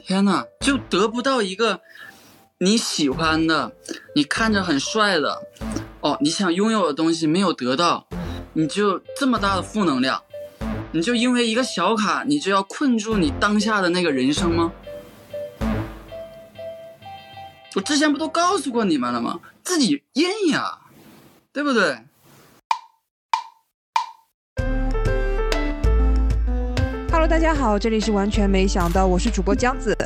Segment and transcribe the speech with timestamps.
[0.00, 1.80] 天呐，就得不到一个
[2.58, 3.72] 你喜欢的，
[4.14, 5.42] 你看着很帅的，
[6.00, 8.06] 哦，你想拥有的东西没有得到，
[8.54, 10.22] 你就这么大的负能量，
[10.92, 14.72] 你就因为一个小卡，你就要困住你当下的那个人生吗？
[17.76, 19.38] 我之前不都告诉过你们了吗？
[19.62, 20.78] 自己印呀，
[21.52, 21.98] 对不对？
[27.30, 29.96] 大家好，这里是完全没想到，我是主播江子。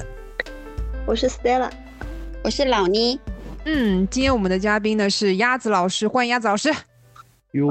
[1.06, 1.70] 我是 Stella，
[2.42, 3.18] 我是老妮。
[3.64, 6.70] 嗯，今天我们的嘉宾呢是鸭子老师，欢迎鸭子老师。
[7.54, 7.68] 哟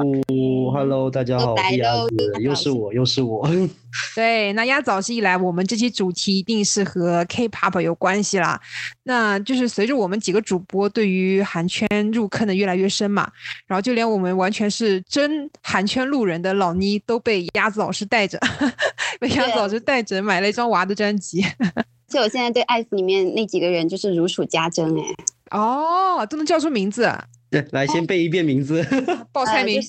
[0.71, 2.09] ，Hello，大家好，又是鸭子，
[2.41, 3.45] 又是我，又是我。
[4.15, 8.57] 对，那鸭子老师一来，我们这期主题一定是和 K-pop 有关系啦。
[9.03, 13.29] 那就是随着我们几个主播对于韩圈入坑的越来越深嘛，
[13.67, 18.39] 然后就连我们完全是真韩圈路人的老妮都被鸭子老师带着，
[19.19, 21.45] 被鸭子老师带着买了一张娃的专辑。
[22.07, 28.85] 所以我现在对 IVE 里面那几个人就是如数家珍哎、哦，都能叫出名字，对，来先背一遍名字。
[29.31, 29.75] 报菜名。
[29.75, 29.81] 呃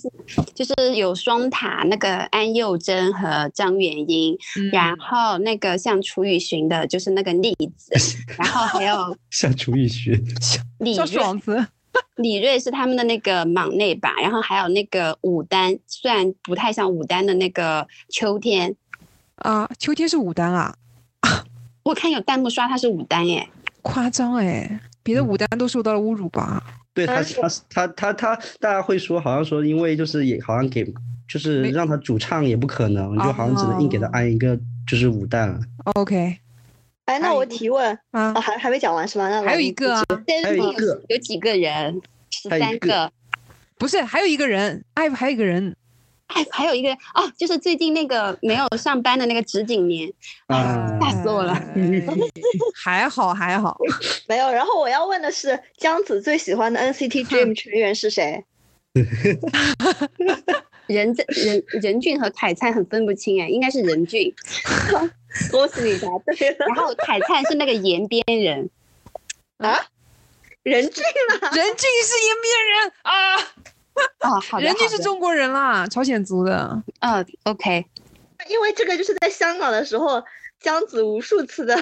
[0.55, 7.93] 就是就是有双塔那个安宥真和张元英，嗯然后那个像楚雨荨的就是那个栗子，
[8.39, 11.67] 然后还有 像楚雨荨，叫李锐，爽子。
[12.17, 18.75] 李锐是他们的那个莽内吧，然后还有那个武丹，虽然不太像武丹的那个秋天，
[19.37, 20.75] 啊，秋天是武丹啊，
[21.85, 23.49] 我看有弹幕刷他是武丹耶，
[23.83, 26.63] 夸张哎，别的武丹都受到了侮辱吧？
[26.95, 30.85] 对他，他他他他，大家会说，好像说，因为就是也好像给，
[31.29, 34.57] 就是让他主唱也不可能，就好像只能硬给他哦安一个
[34.89, 35.61] 就是五弹了。
[35.95, 36.39] OK
[37.07, 39.29] 哎，那我提问啊啊，，还还没讲完是吧？
[39.29, 40.05] 那还有一个啊，
[40.43, 42.01] 还有一个有几个人，
[42.31, 43.13] 十三个。
[43.77, 45.75] 不是，还有一个人，IVE 还有一个人，
[46.35, 50.13] 还还有一个哦，就是最近那个没有上班的那个直景年，
[50.49, 51.63] 啊吓死我了哎
[52.75, 53.79] 还好还好，
[54.27, 54.51] 没有。
[54.51, 58.45] 然后我要问的是，江子最喜欢的 NCT Dream 成员是谁？
[60.87, 64.35] 任正任任俊和凯灿很分不清哎，应该是任俊，
[65.51, 68.69] 恭喜你答对了然后凯灿是那个延边人，
[69.59, 69.87] 啊！
[70.63, 71.03] 任俊
[71.41, 73.13] 啦，任俊是延边人啊，
[74.21, 76.83] 哦，好的，人家是中国人啦，朝鲜族的。
[76.99, 77.85] 啊，OK，
[78.49, 80.23] 因为这个就是在香港的时候，
[80.61, 81.77] 江子无数次的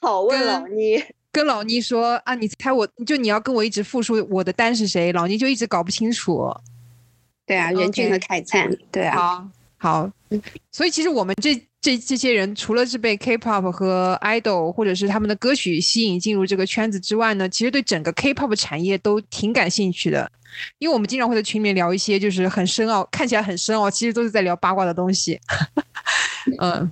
[0.00, 1.02] 拷问老倪。
[1.32, 6.48] 跟老倪说啊，你猜我，就你要跟我一直复述我的单是谁，老倪就一直搞不清楚。
[7.46, 9.48] 对啊，任俊和凯灿，对啊，好，
[9.84, 10.10] 好，
[10.72, 20.32] 所以其实我们这这这些人，除了是被 K-pop 和 idol 或者是他们的歌曲吸引进入这个圈子之外呢，其实对整个 K-pop 产业都挺感兴趣的。
[20.78, 25.38] 因为我们经常会在群里面聊一些就是很深奥，看起来很深奥，其实都是在聊八卦的东西。
[26.58, 26.90] 嗯。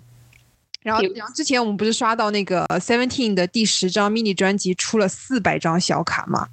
[0.82, 6.48] 然后，然后之前我们不是刷到那个 Seventeen 的第十张 mini 专辑出了四百张小卡吗？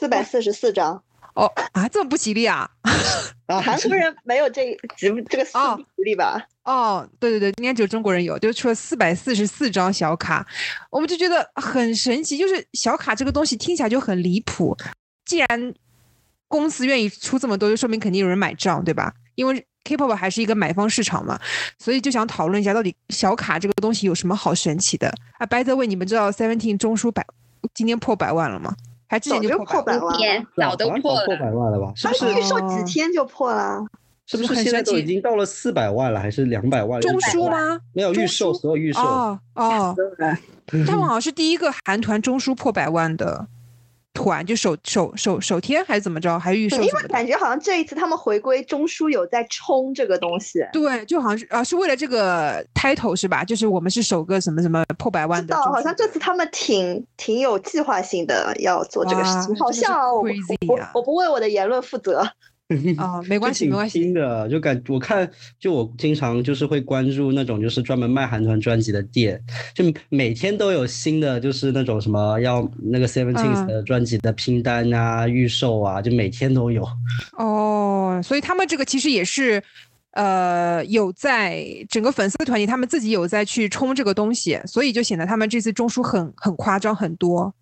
[0.00, 1.00] 四百四十四张，
[1.38, 2.68] 哦啊，这么不吉利啊！
[3.46, 6.44] 啊，韩国人没有这这这个四哦比例吧？
[6.64, 10.44] 哦，对对对，应该只有中国人有，就出了四百四十四张小卡，
[10.90, 12.36] 我们就觉得很神奇。
[12.36, 14.76] 就是小卡这个东西听起来就很离谱，
[15.24, 15.74] 既然
[16.48, 19.14] 公司愿意出这么多，就说明肯定有人买账，对吧？
[19.36, 21.40] 因为 K-pop 还是一个买方市场嘛，
[21.78, 27.24] 所以就想讨论一下，到底小卡这个东西有什么好神奇的啊？By the way，你们知道 Seventeen 中枢百
[27.72, 28.74] 今天破百万了吗？
[29.08, 30.16] 还之前早就破百万
[30.56, 31.92] 早都破了破百万了吧？
[31.96, 32.34] 是不是？
[32.34, 33.84] 预售几天就破了。
[34.30, 37.02] 是不是现在都已经到了四百万了，还是两百万了？
[37.02, 37.50] 中枢？
[37.50, 37.80] 吗？
[37.94, 39.00] 没有预售，所有预售。
[39.00, 39.96] 哦哦，
[40.66, 43.48] 对他们好像是第一个韩团中枢破百万的
[44.18, 46.82] 团，就首首首首天还是怎么着，还预售，因。
[46.82, 50.58] 为感觉好像这一次他们回归中枢有在冲这个东西。
[50.72, 53.44] 对，就好像是啊，是为了这个 title 是吧？
[53.44, 60.24] 就是我们是首个什么什么破百万，的好像这次他们挺挺有计划性的要做这个事情，好像啊我
[60.94, 62.28] 我不为我的言论负责。
[62.96, 69.42] 啊， 没关系没关系新的就感我看就我经常就是会关注那种就是专门卖韩团专辑的店，
[69.74, 76.86] 就每天都有新的就是那种什么要那个 Seventeen 嗯的专辑的拼单啊、预售啊，就每天都有。
[77.36, 79.62] 哦，所以他们这个其实也是。
[80.12, 87.54] 呃，有在整个粉丝团体，他们自己有在去冲这个东西，所以就显得他们这次中枢很很夸张很多。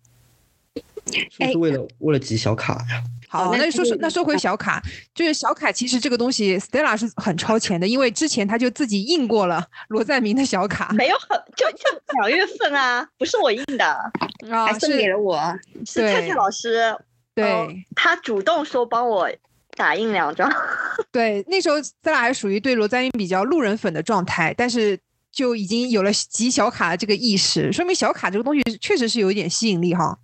[1.29, 3.03] 是不是为了、为了集小卡呀？
[3.29, 4.81] 好，那说说那说回小卡，
[5.13, 11.83] 就是小卡，其实这个东西 Stella 是很超前的，因为之前他就自己印过了 罗赞明的小卡没有很就就
[12.19, 13.85] 两月份啊，不是我印的，
[14.49, 15.37] 啊，还送给，了我，
[15.85, 16.95] 是蔡对蔡老师，
[17.35, 19.29] 对、呃他主动说帮我
[19.75, 20.49] 打印两张。
[21.11, 24.97] 对，那时候 Stella 还属于对罗赞明比较路人粉的状态，但是
[25.31, 30.17] 就已经有了集小卡的这个意识，说明小卡这个东西确实是有一点吸引力哈。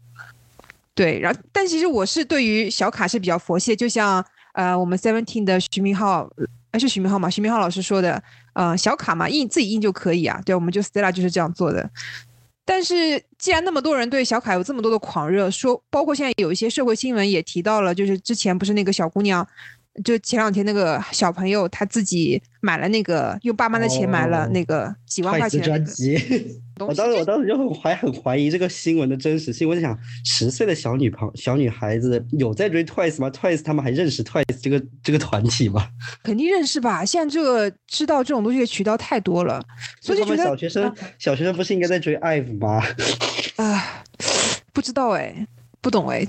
[0.96, 4.24] 对，然后但其实我是对于小卡是比较佛系的，就像
[4.54, 6.30] 呃我们 Seventeen 的徐明浩，
[6.72, 7.30] 呃是徐明浩嘛？
[7.30, 8.22] 徐明浩老师说的，
[8.54, 10.42] 呃小卡嘛印自己印就可以啊。
[10.46, 11.90] 对，我们就 Stella 就是这样做的。
[12.66, 19.46] 但是既然那么多人对小卡有这么多的狂热，说包括现在有一些社会新闻也提到了，就是之前不是那个小姑娘。
[20.04, 29.70] 就前两天那个小朋友他自己买了那个用爸妈的钱买了那个几万块钱的专辑，我当时我当时就很怀很怀疑这个新闻的真实性。
[29.70, 35.88] 我在想，十岁的小女朋小女孩子有在追 Twice 吗？Twice 他们还认识 Twice 这个这个团体吗？
[36.24, 37.06] 肯定认识吧？
[37.06, 39.64] 现在这个知道这种东西的渠道太多了，
[40.02, 42.82] 所以就觉得小学生小学生不是应该在追 IVE 吗？
[43.58, 44.04] 啊，
[44.74, 45.48] 不知道哎，
[45.82, 46.26] 不懂哎。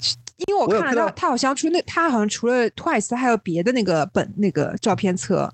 [0.48, 5.50] 因为我看了他，他好像除那他好像除了 Twice，还有别的那个本那个照片册。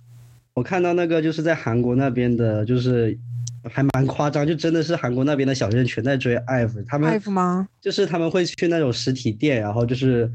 [0.55, 3.17] 我看到那个就是在韩国那边的，就是
[3.69, 7.69] 还蛮夸张，就真的是韩国那边的小学生全在追 IVE，他们 IVE 吗？
[7.81, 10.31] 就是他们会去那种实体店，然后就是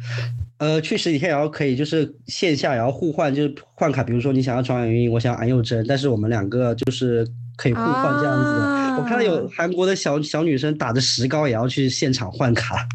[0.58, 4.04] 呃去实体店，然后可以就是线下然后互换，就是换卡。
[4.04, 7.28] 比如说你想要张元英，我想要安宥真，但是我们两个就是
[7.58, 9.02] 可以互换这样子。
[9.02, 12.88] 我看到有韩国的小小女生打着石膏也要去现场换卡。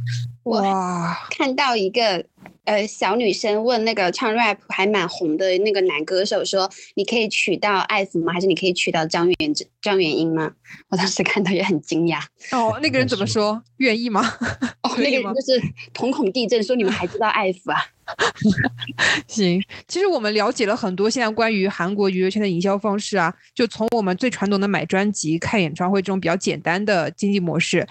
[0.44, 1.19] 哇！
[1.31, 2.25] 看到一个
[2.64, 8.32] 呃小女生问那个唱 rap 还蛮红的那个男歌手说：“你可以娶到艾芙吗？
[8.32, 10.52] 还是你可以娶到张元张元英吗？”
[10.90, 12.20] 我当时看到也很惊讶。
[12.52, 13.62] 哦，那个人怎么说？
[13.78, 14.22] 愿意吗？
[14.82, 15.60] 哦，那个人就是
[15.92, 17.78] 瞳孔地震，说你们还知道艾芙啊？
[19.28, 27.86] 行，其实我们了解了很多现在关于韩国娱乐圈的营销方式啊，就从我们最传统的买专辑、看演唱会这种比较简单的经济模式。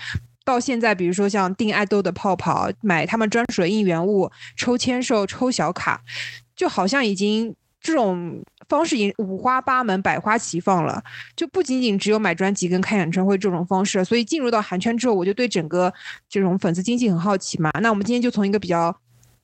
[0.49, 6.01] 到现在，比如说像订爱豆的泡泡，买他们专属的应援物，抽签售、抽小卡，
[6.55, 11.03] 就好像已经这种方式已经五花八门、百花齐放了。
[11.35, 14.03] 就不仅仅只有买专辑跟看演唱会这种方式。
[14.03, 15.93] 所以进入到韩圈之后，我就对整个
[16.27, 17.69] 这种粉丝经济很好奇嘛。
[17.79, 18.95] 那我们今天就从一个比较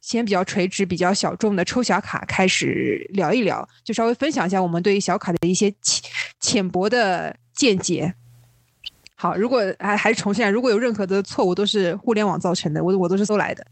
[0.02, 6.02] 先比较垂直、比较小众的抽小卡开始聊一聊，就稍微分享一下我们对于小卡的一些浅
[6.40, 8.16] 浅薄的见解。
[9.16, 13.66] 好，如果还还是重现，如果有任何的错误，都是互联网造成的，我我都是搜来的。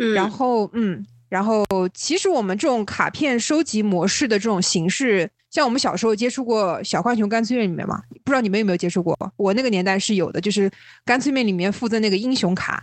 [0.00, 9.16] 嗯，然后嗯，然后其实我们这种卡片收集模式的这种形式，像我们小时候接触过小浣熊干脆面里面嘛，不知道你们有没有接触过？
[9.36, 10.68] 我那个年代是有的，就是
[11.04, 12.82] 干脆面里面附赠那个英雄卡。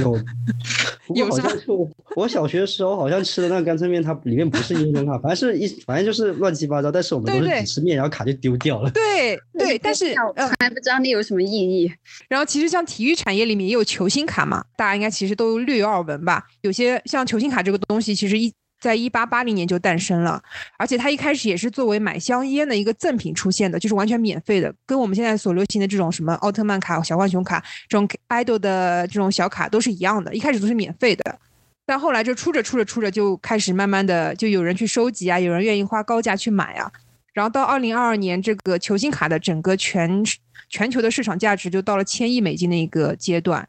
[0.00, 0.18] 有，
[1.14, 6.90] 有好像就我小学的时候好像吃的那个干脆面，它里面不是英雄卡，反正是一反正就是乱七八糟。
[6.90, 8.90] 但是我们都是只吃面，然后卡就丢掉了。
[8.92, 10.14] 对 对，但是
[10.58, 11.92] 还不知道那有什么意义。
[12.26, 16.42] 然后其实像体育产业里面也有球星卡嘛，大家应该其实都略有耳闻吧。
[16.62, 18.50] 有些像球星卡这个东西，其实一。
[18.82, 20.42] 在一八八零年就诞生了，
[20.76, 31.38] 而且它一开始也是作为买香烟的一个赠品出现的，就是完全免费的，跟我们现在所流行的这种什么奥特曼卡、小浣熊卡这种 idol 的这种小卡都是一样的，一开始都是免费的，
[31.86, 36.90] 但后来就出着出着出着就开始慢慢的就有人去收集啊，有人愿意花高价去买啊，
[37.32, 40.24] 然后到二零二二年这个球星卡的整个全
[40.68, 43.68] 全球的市场价值就到了千亿美金的一个阶段，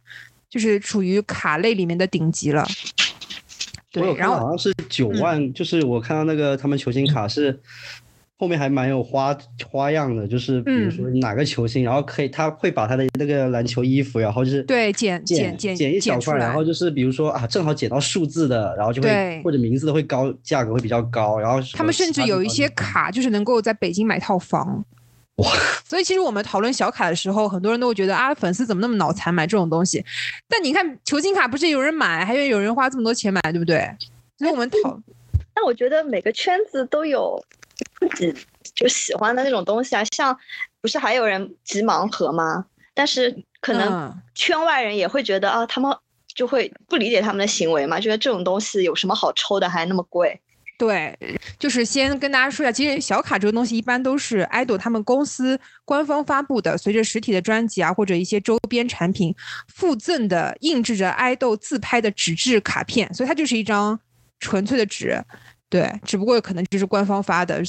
[0.49, 2.67] 就是处于卡类里面的顶级了。
[3.95, 7.59] 我有看到好像是九万，就是我看到那个他们球星卡是
[8.37, 9.37] 后面还蛮有花
[9.69, 24.83] 花样的，就是比如说哪个球星，然后可以他会把他的那个篮球衣服，然后就是对剪剪剪剪一小块，然后就是比如说啊，正好剪到数字的，然后就会或者名字的会高，价格会比较高，然后他们甚至有一些卡就是能够在北京买套房。
[25.37, 25.51] 哇！
[25.83, 30.03] 所以其实我们讨论小卡的时候，很多人都会觉得啊，粉丝怎么那么脑残买这种东西？
[30.47, 33.89] 但你看球星卡不是有人买，还有有人花这么多钱买，对不对？
[34.37, 34.99] 所以我们讨。
[35.53, 37.43] 但我觉得每个圈子都有
[37.99, 38.33] 自己
[38.73, 40.35] 就喜欢的那种东西啊，像
[40.81, 42.65] 不是还有人集盲盒吗？
[42.95, 45.95] 但是可能圈外人也会觉得啊，他们
[46.33, 50.39] 就会不理解他们的行为嘛，觉得这种东西有什么好抽的，还那么贵。
[50.77, 51.17] 对，
[51.57, 59.33] 就是先跟大家说一下，其实小卡这个东西一般都是爱豆他们公司官方发布的，随着实体的专辑啊或者一些周边产品
[59.73, 63.97] 附赠的印制着爱豆自拍的纸质卡片，所以它就是一张
[64.39, 65.23] 纯粹的纸，
[65.69, 67.63] 对，只不过可能就是官方发的，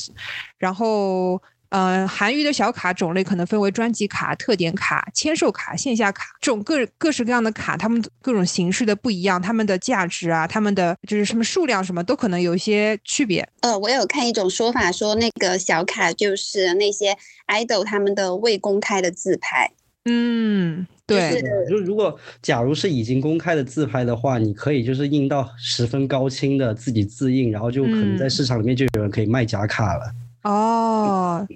[0.59, 1.41] 然后。
[1.77, 13.45] 嗯，韩娱的小卡种类可能分为专辑卡、特点卡、签售卡、线下卡这种各各式各样的卡，它们各种形式的不一样，它们的价值啊，它们的就是什么数量什么都可能有一些区别。
[13.63, 17.17] 呃，我有看一种说法，说那个小卡就是那些
[17.49, 19.69] idol 他们的未公开的自拍。
[20.05, 21.43] 嗯，对。
[21.69, 30.13] 就如果假如是已经公开的自拍的话，你可以就是印到十分高清的自己自印，然后就可能在市场里面就有人可以卖假卡了。
[30.45, 31.47] 哦。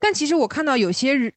[0.00, 1.32] 但其实我看到有些人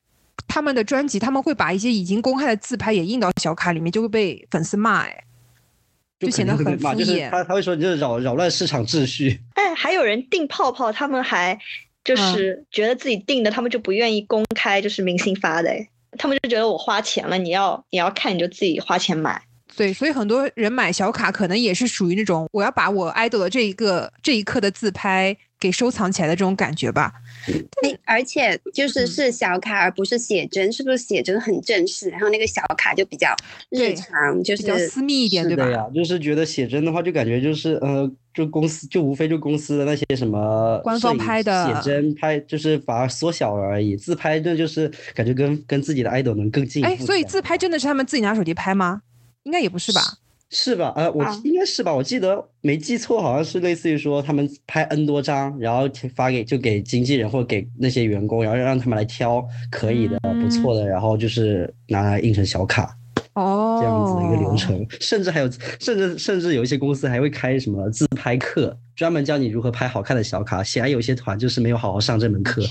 [0.48, 5.24] 他们的专辑，他们会把一些已经公开的自拍也印到小卡里面，就会被粉丝骂，哎，
[6.20, 6.96] 就显得很敷衍。
[6.96, 9.40] 就是他他会说你这是扰扰乱市场秩序。
[9.54, 11.58] 哎，还有人订泡泡，他们还
[12.04, 15.88] 就是觉得自己订的，他们就不愿意公开，就是明星发的，哎，
[16.18, 19.42] 他们就觉得我花钱了，你要你要看你就自己花钱买。
[19.76, 27.14] 对，所以很多人买小卡可能也是属于那种我要把我 idol 的这一个这一刻的自拍给收藏起来的这种感觉吧。
[27.82, 32.10] 对，而且就是是小卡而不是写真，是不是写真很正式？
[32.10, 33.36] 然后那个小卡就比较
[33.70, 35.90] 日常，就是比较私密一点，对吧？
[35.94, 43.96] 就是觉得写真的话，就感觉就是呃，就公司就无非就公司的那些什么官方拍的写真拍，就是把它缩小了而已。
[43.96, 46.84] 自拍那就是感觉跟跟自己的 idol 能更近。
[46.84, 49.02] 哎，所以自拍真的是他们自己拿手机拍吗？
[49.44, 50.02] 应该也不是吧？
[50.52, 50.94] 是吧？
[50.96, 51.94] 呃，我应该是吧？
[51.94, 62.96] 我记得没记错，好像是类似于说他们拍 N 多张，然后发给就给经纪人或者给那些员工，然后让他们来挑可以的、不错的，然后就是拿来印成小卡。
[63.34, 70.64] 哦，这样子的一个流程，甚至还有，甚至甚至有一些公司还会开什么自拍课，专门教你如何拍好看的小卡。
[70.64, 72.62] 显然有些团就是没有好好上这门课。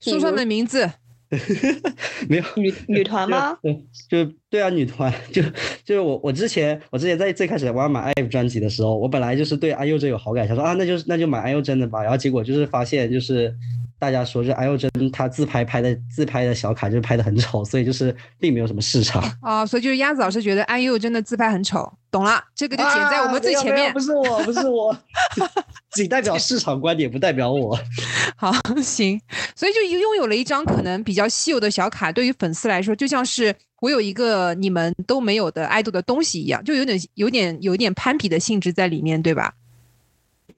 [0.00, 0.90] 说说你的名字。
[2.28, 3.56] 没有女 女团吗？
[3.62, 3.72] 对，
[4.08, 5.40] 就对啊，女团 就
[5.84, 12.02] 就是我我之前我之前在最开始我要买 IVE 专辑的时候，我本来就是对阿佑真有好感，想说啊，那就那就买安宥真的吧。
[12.02, 13.54] 然后结果就是发现就是
[14.00, 19.64] 大家说，就安宥真他自拍拍的自拍的小卡就是拍的很丑，所以就是并没有什么市场啊。
[19.66, 23.92] 所以就是鸭子老师觉得安宥真的自拍很丑，懂了，这个就剪在我们最前面。
[23.92, 24.96] 不是我，不是我。
[25.92, 27.78] 仅代表市场观点，不代表我。
[28.36, 28.50] 好，
[28.82, 29.20] 行，
[29.54, 39.52] 所以就拥有了一张可能比较稀有的小卡，对于粉丝来说，就像是我有一个你们都没有的爱豆的东西一样，就有点、有点、有点攀比的性质在里面，对吧？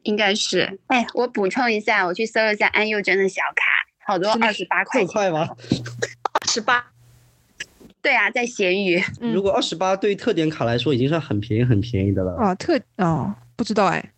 [0.02, 0.78] 应该是。
[0.88, 5.04] 哎，我补充一下，我去搜了一下安宥真的小卡，好多二十八块。
[5.06, 5.48] 块吗？
[6.32, 6.84] 二十八。
[8.00, 9.00] 对啊，在闲鱼。
[9.20, 12.36] 如果二十八对于特点卡来说，已经算很便宜、很便宜的了。
[12.36, 14.10] 啊，特哦，不知道哎。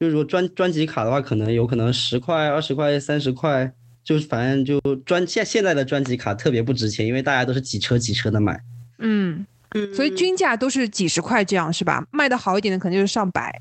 [0.00, 8.60] 就是说专专辑卡的话，可能有可能十块、二十块、三十块，就是反正就专现现在的专辑卡特别不值钱，因为大家都是几车几车的买。
[8.98, 12.04] 嗯嗯，所以均价都是几十块这样是吧？
[12.10, 13.60] 卖的好一点的可能就是上百。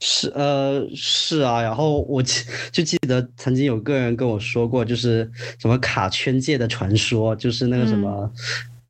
[0.00, 8.32] 是呃是啊，然后我记就记得曾经有个人跟我说过，就是什么卡圈界的传说，就是那个什么。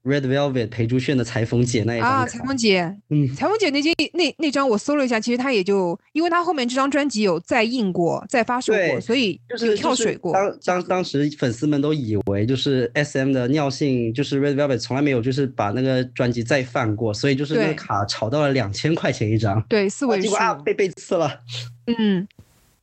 [0.03, 10.33] Red Velvet 裴珠炫的裁缝姐那一张啊，裁缝姐，嗯，裁缝姐那张那那张我搜了一下，其实她也就因为她后面这张专辑有再印过、再发售过，所以就是跳水过。
[10.33, 21.41] 当当当时粉丝们都以为就是 SM 的尿性，就是 Red Velvet 从来没有就是把那个专辑再放过，所以就是那个卡炒到了两千块钱一张，对，四位数啊，被被刺了。
[21.87, 22.27] 嗯，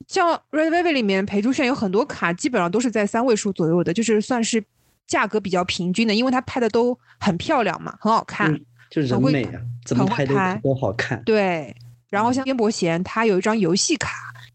[0.08, 4.64] 像 Red Velvet 里面裴珠炫有很多卡，基本上都是在三位数左右的，就是算是。
[5.08, 8.54] 价格比较平均的，因为他拍的都很漂亮嘛，很好看，
[8.92, 11.24] 就人美啊，怎么拍都都好看。
[11.24, 11.74] 对，
[12.10, 14.12] 然后像边伯贤，他有一张游戏卡，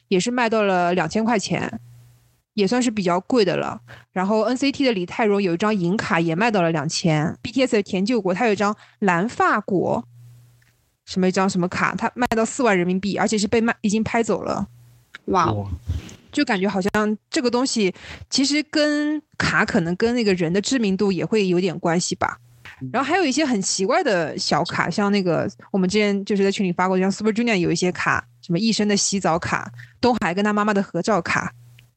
[0.08, 1.80] 也是卖到了两千块钱，
[2.54, 3.80] 也算是比较贵的了。
[4.12, 7.34] 然后 NCT 的李泰容有一张银卡，也卖到了两千。
[7.42, 10.04] BTS 的田柾国，他有一张蓝发国，
[11.06, 14.68] 什么一张什么卡，他卖到四万人民币，而且是被卖已经拍走了。
[15.26, 15.54] 哇。
[16.32, 17.94] 就感觉好像这个东西
[18.30, 22.38] 其实跟卡可能跟那个人的知名度也会有点关系吧。
[22.92, 29.70] 然后还有一些很奇怪的小卡，像那个我们之前就是在群里发过，像 Super Junior 有一些卡，什么一生的洗澡卡，
[30.00, 31.52] 东海跟他妈妈的合照卡。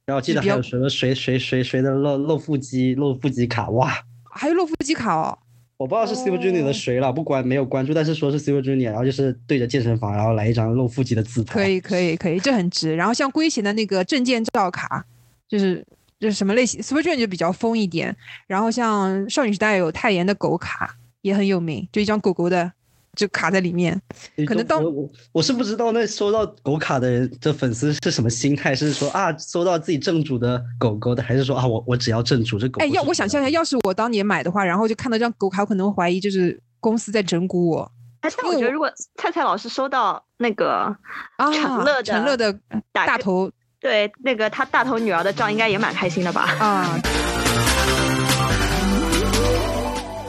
[0.06, 3.92] 然后记得还有什么谁谁谁谁的露露腹肌露腹肌卡，哇，
[4.30, 5.36] 还有露腹肌卡哦。
[5.78, 12.96] 我不知道是 Super Junior 的谁了，不管没有关注，但是说是 Super Junior，然后就是对着健身房，然后来一张露腹肌的自拍，可以可以可以，这很值。
[12.96, 15.06] 然后像龟贤的那个证件照卡，
[15.50, 15.86] 就是
[16.20, 18.16] 就是什么类型，Super Junior 就比较疯一点。
[18.48, 22.72] 然后像少女时代有泰妍的狗卡，也很有名，就一张狗狗的。
[23.16, 24.00] 就卡在里面，
[24.46, 32.82] 可能当我我是不知道那收到狗卡的人的粉丝是什么心态，是说啊收到自己正主的狗狗的，还是说啊我我只要正主这狗？
[32.82, 37.92] 哎，要我想象一下，要是我当年买的话，然后就看到这张狗卡，我可能会怀疑就是公司在整蛊我。
[38.22, 40.96] 哎，但我觉得如果菜菜老师收到那个
[41.38, 42.60] 啊陈乐的陈乐的
[42.92, 46.42] 大头，对那个他大头女儿的照，应该也蛮开心的吧？
[46.60, 47.00] 啊。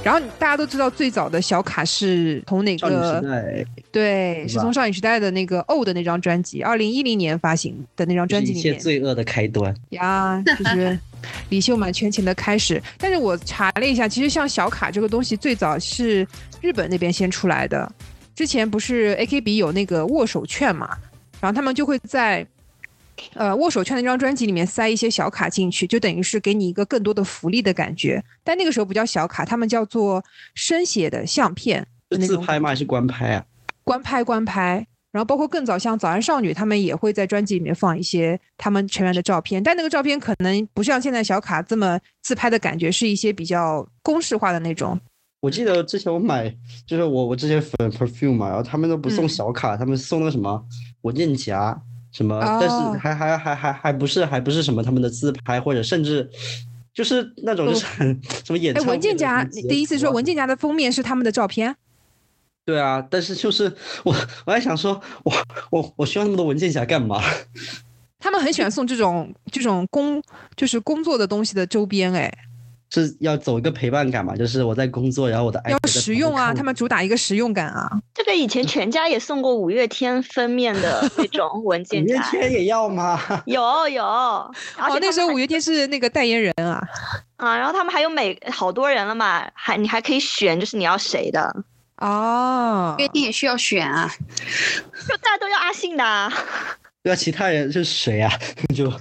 [0.06, 3.20] 然后大家都知道，最早的小卡是从哪个？
[3.90, 8.72] 对，是从少女时代的那个《O》的那张专辑，二零一零年发行的那张专辑里面。
[8.72, 10.96] 一切罪恶的开端呀，就是
[11.48, 12.80] 李秀满全情的开始。
[12.98, 16.25] 但是我查了一下，其实像小卡这个东西，最早是
[16.60, 17.90] 日本那边先出来的。
[18.32, 20.96] 之前不是 AKB 有那个握手券嘛，
[21.40, 22.46] 然后他们就会在
[23.35, 28.23] 呃握手券那张专辑里面塞一些小卡进去，就等于是给你一个更多的福利的感觉。
[28.44, 31.87] 但那个时候不叫小卡，他们叫做生写的相片。
[32.11, 32.68] 是自拍吗？
[32.68, 33.44] 还是官拍啊？
[33.85, 34.87] 官拍，官拍。
[35.12, 45.00] 然后包括更早像早安少女，他们也会在专辑里面放一些他们成员的照片，但那个照片可能不像现在小卡这么自拍的感觉，是一些比较公式化的那种。
[45.40, 46.54] 我记得之前我买，
[46.87, 50.62] 就是我我之前粉 perfume 嘛，然后他们都不送小卡，他们送那个什么
[51.00, 51.80] 文件夹
[52.16, 56.26] 什么，但是还还还还还不是还不是什么他们的自拍，或者甚至
[56.94, 61.76] 就是那种就是很什么演唱文件夹，你的意思说文件夹的封面是他们的照片。
[62.64, 63.70] 对啊，但是就是
[64.02, 65.32] 我，我还想说，我
[65.70, 67.20] 我我需要那么多文件夹干嘛？
[68.18, 70.23] 他们很喜欢送这种这种工，
[70.56, 72.32] 就是工作的东西的周边，哎，
[72.90, 74.35] 是要走一个陪伴感嘛？
[74.37, 77.90] 就是我在工作，然后我的爱要实用啊，他们主打一个实用感啊。
[78.14, 83.21] 这个以前全家也送过五月天封面的 那种文件夹，五月天也要吗？
[83.47, 84.52] 有有，哦，
[85.00, 86.81] 那时候五月天是那个代言人啊，
[87.37, 91.64] 啊，然后他们还有每好多人了嘛，还你还可以选，就是你要谁的。
[91.99, 94.11] 哦，月天也需要选啊，
[95.09, 96.33] 就大家都要阿信的，
[97.02, 98.31] 对啊，其他人是谁啊？
[98.75, 98.93] 就。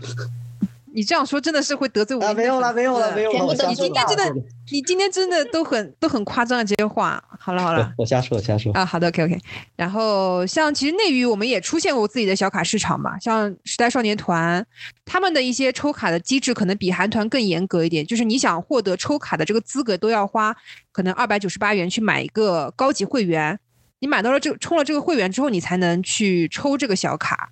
[0.96, 2.26] 你这样说真的是会得罪我。
[2.26, 3.54] 啊，没有了，没有了，没有了。
[3.68, 4.34] 你今天真的，
[4.72, 7.22] 你今天真的都很都很夸张的这些话。
[7.38, 8.72] 好了好了，我瞎说，瞎说。
[8.72, 9.38] 啊，好的，OK OK。
[9.76, 14.66] 然后像其实内娱我们也出现过自己的小卡市场嘛，像时代少年团，
[15.04, 20.56] 他们的一些抽卡的机制可能比韩团更严格一点，就是你想获得抽卡的这个资格，都要花
[20.94, 23.60] 可能二百九十八元去买一个高级会员。
[24.00, 27.50] 你买到了这个充了这个会员之后，你才能去抽这个小卡。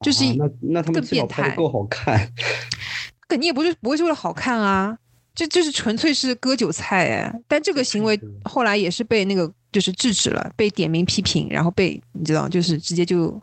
[0.00, 2.30] 就是那那他们更变态，够好看，
[3.28, 4.96] 肯定也不是不会是为了好看啊，
[5.34, 7.40] 这就是纯粹是割韭菜哎。
[7.48, 13.40] 但这个行为后来也是被那个就是制止了，被点名批评，然后被你知道就是直接就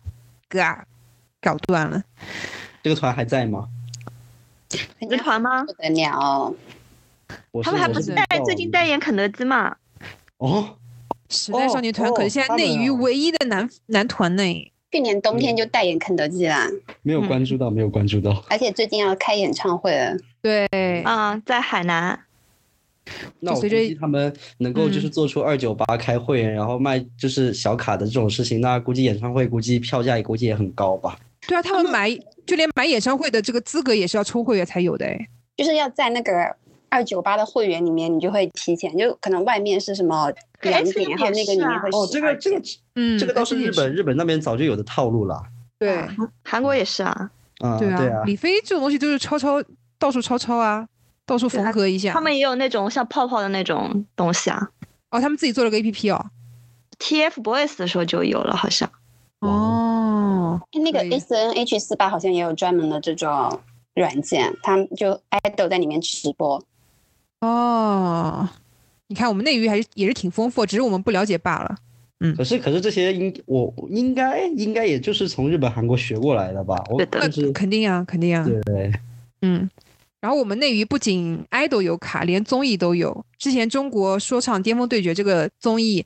[0.47, 0.85] 嘎
[1.41, 2.01] 搞断了。
[2.83, 3.67] 这个团还在吗？
[4.99, 5.63] 这个团吗？
[5.63, 6.53] 不得了，
[7.63, 9.75] 他们还不是代最近代言肯德基嘛？
[10.37, 10.77] 哦，
[11.29, 14.71] 时代少年团可是现在内娱唯一的男男团呢。
[14.93, 16.69] 去年冬天就代言肯德基啦，
[17.01, 18.45] 没有关注到，没有关注到。
[18.47, 22.19] 而且最近要开演唱会了，对，啊，在海南。
[23.39, 31.17] 那我估计他们能够就是做出二九八开会员，然后卖就是小卡的这种事情，那估计演唱会估计票价也估计也很高吧？
[31.47, 35.27] 对啊，他们买就连买演唱会的这个资格也是要抽会员才有的，哎，
[35.57, 36.55] 就是要在那个
[36.89, 40.31] 二九八的会员里面，你就会提前，就可能外面是什么。
[40.69, 42.61] 两点，然后那个里面会哦，这个这个，
[42.95, 45.41] 嗯，这个倒是日本日本那边早就有的套路了。
[45.79, 46.07] 对，
[46.43, 47.31] 韩国也是啊。
[47.59, 48.23] 啊，对啊。
[48.25, 49.61] 李飞这种东西就是抄抄，
[49.99, 50.87] 到处抄抄啊，
[51.25, 52.11] 到处缝合一下。
[52.13, 54.69] 他们也有那种像泡泡的那种东西啊。
[55.11, 56.25] 哦，他们自己做了个 A P P 哦。
[56.99, 58.89] TFBOYS 的时候就有了，好像。
[59.39, 60.59] 哦。
[60.73, 63.59] 那个 S N H 四八好像也有专门的这种
[63.95, 66.63] 软件，他们就 idol 在里面直播。
[67.41, 68.49] 哦。
[69.13, 71.75] 你看，我们内娱还是也是挺丰富，只是我们不了解罢了。
[72.21, 76.75] 嗯，可是可是这些应我应该应该也就是从日本、韩国学过来的吧？
[76.97, 78.43] 对的，肯定啊，肯定啊。
[78.65, 78.91] 对，
[79.43, 79.69] 嗯。
[80.19, 83.23] 然后我们内娱不仅 idol 有卡，连综艺都有。
[83.37, 86.03] 之前中国说唱巅峰对决这个综艺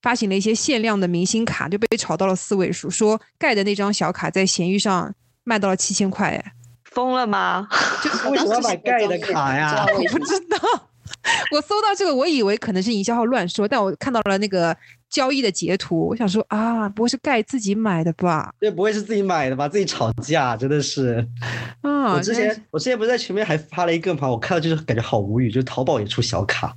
[0.00, 5.12] 发行了一些限量的明星卡，就被炒到了四位数，说盖的那张小卡在闲鱼上
[5.44, 6.52] 卖到了七千块，哎，
[6.84, 7.68] 疯了吗？
[8.02, 9.84] 就是为什么要买盖的卡呀？
[9.92, 10.85] 我不知道。
[11.52, 14.76] 我搜到这个，我以为可能是营销号乱说，但我看到了那个
[15.10, 18.52] 交易的截图，我想说啊，不会是盖自己买的吧？
[18.60, 19.68] 这不会是自己买的吧？
[19.68, 21.26] 自己吵架，真的是。
[21.82, 26.74] 啊，我之前我之前不是在群里面还发了一个嘛，我看到就是感觉好无语，就是淘宝也出小卡。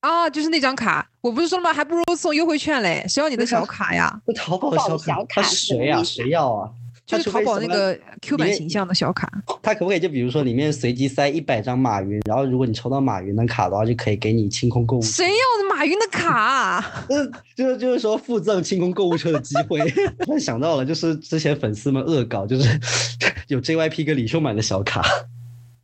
[0.00, 1.72] 啊，就是那张卡，我不是说了吗？
[1.72, 4.20] 还不如送优惠券嘞，谁要你的小卡呀？
[4.26, 6.02] 那淘宝的小卡，谁呀？
[6.02, 6.70] 谁要啊？
[7.18, 9.30] 就是淘宝那个 Q 版形象的小卡，
[9.62, 15.02] 它可不可以就比如说里面随机塞一百张马云，然后如果你抽到马云的卡的话，就可以给你清空购物。
[15.02, 16.84] 谁要马云的卡？
[17.08, 19.80] 就是就是就是说附赠清空购物车的机会。
[20.24, 22.80] 突然想到了，就是之前粉丝们恶搞，就是
[23.48, 25.00] 有 JYP 跟李秀满的小卡。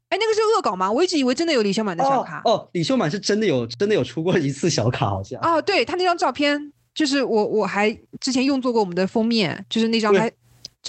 [0.08, 0.90] 哎，那个是恶搞吗？
[0.90, 2.40] 我一直以为真的有李秀满的小卡。
[2.44, 5.38] 哦，李秀满是真的有真的有出过一次小卡，好像。
[5.42, 10.30] 哦，对他那张照片，就是我我还之前用作过我们的封面，就是那张还。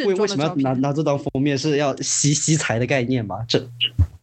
[0.05, 3.38] 为为什么要拿拿这张封面是要吸吸财的概念吗？
[3.47, 3.59] 这，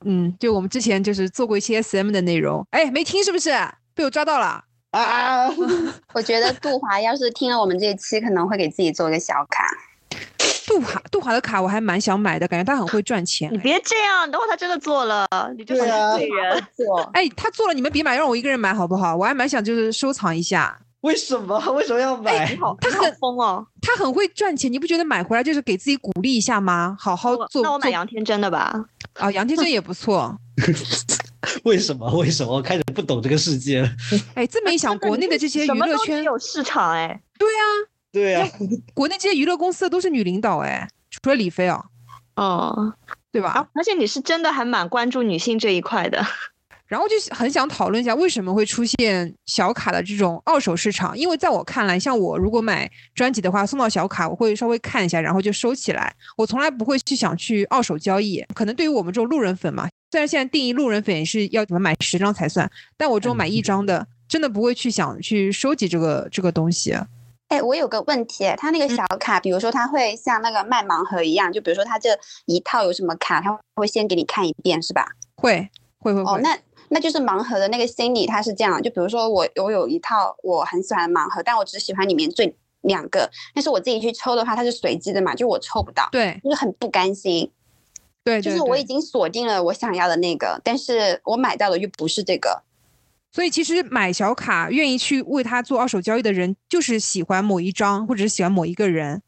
[0.05, 3.51] 嗯，就我们之前就是做过一些 SM 的内容，哎，没听是不是？
[3.95, 5.49] 被我抓到了啊！
[6.15, 9.65] 我觉得杜华要是听了我们这一期，可能会给自己做个小卡。
[10.67, 13.53] 杜华杜华的卡我还蛮想买的，感觉他很会赚钱。
[13.53, 16.17] 你别这样，等会他真的做了，你就对啊，
[16.77, 17.01] 做。
[17.13, 19.17] 哎，他做了，你们别买，让我一个人买好不好？
[19.17, 20.79] 我还蛮想就是收藏一下。
[21.03, 21.59] 为什么？
[21.73, 22.57] 为什么要买？
[22.81, 23.65] 他很疯哦！
[23.81, 26.97] 他很会赚钱，你不觉得买回来就是给自己鼓励一下吗？
[26.99, 27.63] 好好做。
[27.63, 28.73] 那我买杨天真的吧。
[29.15, 30.37] 啊，杨天真也不错。
[31.65, 32.11] 为什么？
[32.19, 32.53] 为什么？
[32.55, 33.89] 我开始不懂这个世界了。
[34.35, 37.21] 哎，这么一想，国内的这些娱乐圈有市场哎。
[37.39, 37.63] 对啊，
[38.13, 38.49] 对啊，
[38.95, 41.85] 国内这些娱乐公司的都是女领导哎，除了李飞哦。
[42.37, 42.93] 哦，
[43.31, 43.69] 对吧？
[43.75, 46.25] 而且你是真的还蛮关注女性这一块的。
[46.89, 51.17] 然后就很想讨论一下，为什么会出现小卡的这种二手市场？
[51.19, 56.15] 因为在我看来，像我如果买专辑的话，送到小卡，我会稍微看一下，然后就收起来。
[56.37, 58.45] 我从来不会去想去二手交易。
[58.55, 66.97] 可能对于我们这种路人粉嘛，虽然现在定义路人粉也是要怎么买十张才算，但我这种买一张的，真的不会去想去收集这个这个东西。
[67.49, 72.11] 哎，我有个问题，他那个小卡，比如说他会像那个卖盲盒一样，就比如说他这
[72.45, 75.05] 一套有什么卡，他会先给你看一遍，是吧？
[75.37, 75.69] 会
[75.99, 76.57] 会会哦，那。
[76.89, 87.51] 那就是盲盒的那个心理，它是这样，就比如说我我有一套我很喜欢的盲盒，但我只喜欢里面最两个，但是我自己去抽的话，它是随机的嘛，就我抽不到，对，就是很不甘心，
[88.23, 92.63] 对，就是我已经锁定了我想要的那个，但是我买到的又不是这个，
[93.33, 99.21] 所以其实买小卡愿意去为他做二手交易的人，就是喜欢某一张或者是喜欢某一个人，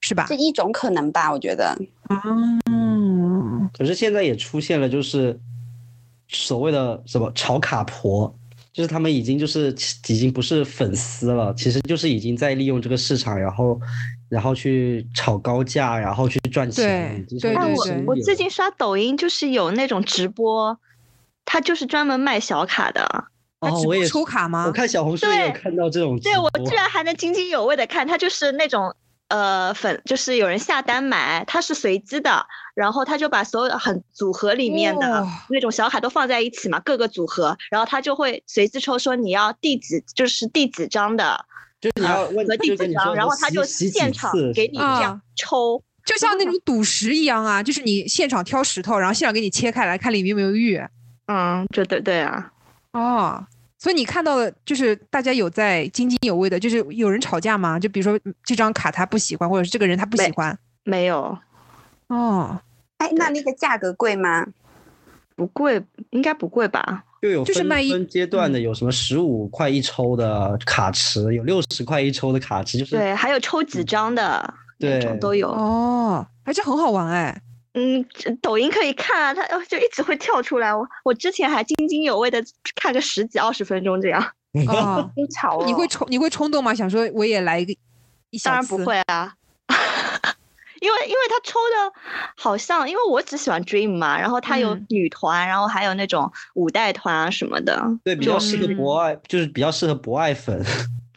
[0.00, 0.26] 是吧？
[0.26, 1.74] 是一种可能吧，我觉得，
[2.10, 5.40] 嗯，可是现在也出现了，就是。
[6.28, 8.34] 所谓的什么炒卡婆，
[8.72, 9.68] 就是他们已经就是
[10.08, 13.80] 已经不是粉丝了，其实就是已经在利用这个市场，然后
[14.28, 17.24] 然后去炒高价，然后去赚钱。
[17.28, 17.74] 对对对。
[17.74, 20.78] 我我最近刷抖音，就是有那种直播，
[21.44, 23.06] 他就是专门卖小卡的。
[23.60, 24.66] 哦，我也抽卡吗？
[24.66, 26.18] 我看小红书也有看到这种。
[26.20, 28.94] 对，我居然还能津津有味的看，他就是那种。
[29.28, 41.44] 呃，粉就是有人下单买，它是随机的，然后他就把所有的很组合里面的那种小卡都放在一起嘛，各个组合，然后他就会随机抽，说你要第几，就是第几张的，
[41.80, 50.80] 就是你要问第几张，然后他就现场给你这样抽，就像那种赌石一样啊，就是你现场挑石头，然后现场给你切开来看里面有没有玉。
[51.26, 52.52] 嗯，对对对啊，
[52.92, 53.44] 哦。
[53.86, 57.78] 所以你看到的，就是大家有在津津有味的，就是有人吵架吗？
[57.78, 60.58] 就比如说这张卡他不喜欢，或者是这个人他不喜欢？
[60.82, 61.38] 没有。
[62.08, 62.60] 哦，
[62.98, 64.44] 哎，那那个价格贵吗？
[65.36, 67.04] 不贵，应该不贵吧？
[67.22, 75.48] 就有就是卖分阶段的，有什么十五块一抽的卡池，有六十块一抽的卡池，就是对，还有抽几张的那种都有。
[75.48, 77.40] 哦，哎，这很好玩哎。
[77.78, 78.04] 嗯，
[78.40, 80.74] 抖音可以看啊，它就一直会跳出来。
[80.74, 82.42] 我我之前还津津有味的
[82.74, 84.20] 看个十几二十分钟这样。
[84.66, 85.10] 啊，
[85.66, 86.74] 你会冲你会冲动吗？
[86.74, 87.72] 想说我也来一个
[88.30, 89.34] 一当然不会啊，
[90.80, 91.92] 因为因为他抽的
[92.34, 97.78] 好像，因为我只喜欢 Dream 嘛，然后他有女团，然后还有那种五代团啊什么的。
[98.02, 100.64] 对，比较适合博爱，就是比较适合博爱粉。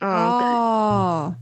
[0.02, 1.34] 哦。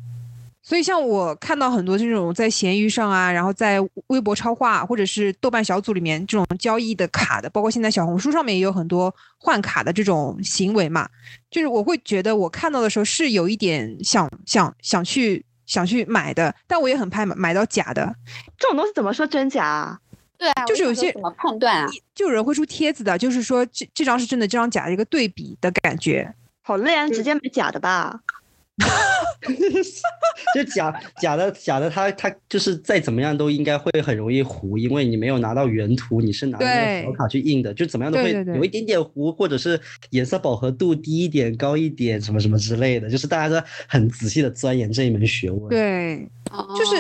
[0.68, 11.08] 所以，像我看到很多这种在闲鱼上啊，然后在微博超话或者是豆瓣小组里面这种交易的卡的，包括现在小红书上面也有很多换卡的这种行为嘛，
[11.50, 18.14] 就是我会觉得我看到的时候是有一点想想想去想去买的，但我也很怕买买到假的。
[18.58, 19.98] 这种东西怎么说真假啊？
[20.38, 21.90] 对啊，就是有些怎么判断啊？
[22.14, 26.36] 就有人会出帖子的，就是说这这张是真的，这张假的一个对比的感觉。
[26.62, 28.20] 好累啊，直接买假的吧。
[30.54, 39.80] 就假假的假的，他他就是再怎么样都应该会很容易糊，因为你没有拿到原图，你是拿那个小卡去印的，就怎么样都会有一点点糊，或者是
[40.12, 45.70] 颜色饱和度低一点、高一点，什么什么之类的，就是大家都很仔细的钻研这一门学问。
[45.70, 46.28] 对，
[46.78, 46.98] 就是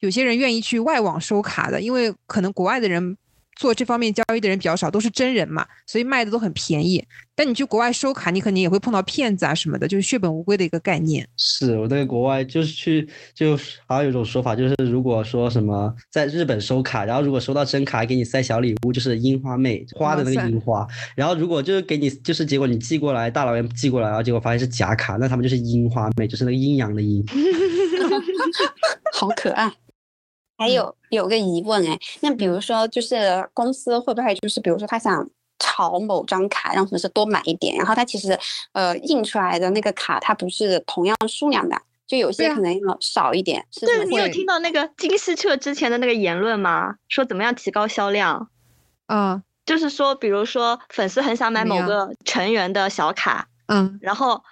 [0.00, 3.16] 有些人愿意去外网收卡的，因为可能国外的人。
[3.56, 7.04] 做这方面交易的人比较少，都是真人嘛，所以卖的都很便宜。
[7.34, 11.26] 但你去国外收卡，你肯定也会碰到骗子啊什么的，就是血本无归的一个概念。
[11.36, 20.86] 是我在国外就是去，就好像有一种说法，就是如果说什么在日本收卡，然后如果收到真卡，给你塞小礼物，就是樱花妹花的那个樱花。
[21.14, 27.24] 然后如果就是给你，就是结果你寄过来，大老远寄过来，然后结果发现是假卡，那他们就是樱花妹，就是那个阴阳的阴。
[29.12, 29.70] 好可爱。
[30.58, 38.38] 还有有个疑问哎，那比如说就是公司会不会就是比如说他想炒某张卡，让粉丝多买一点，然后他其实
[38.72, 43.64] 呃印出来的那个卡它不是同样数量的，就有些可能要少一点。
[43.80, 46.96] 对，你有听到那个金希澈之前的那个言论吗？
[47.08, 48.48] 说怎么样提高销量？
[49.06, 54.42] 嗯，就是说，比如说粉丝很想买某个成员的小卡，嗯，然后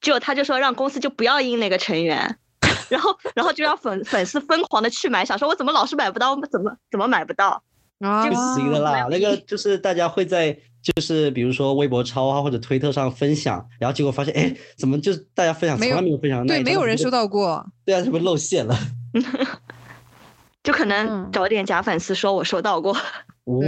[0.00, 2.38] 就他就说让公司就不要印那个成员。
[2.88, 7.62] 然后，然后就让粉粉丝疯狂的去买，想说我怎么老是买不到，怎么怎么买不到？
[8.00, 8.06] 就
[8.54, 9.08] 行了啦。
[9.10, 16.46] 那个就是大家会在就是比如说微博超啊或者推特上分享，然后结果发现，哎，怎么就是大家分享从来没有分享？
[16.46, 17.66] 对，没有人收到过。
[17.84, 18.78] 对啊，是不是露馅了？
[20.62, 22.92] 就可能找点假粉丝说我收到过。
[23.44, 23.64] 哦，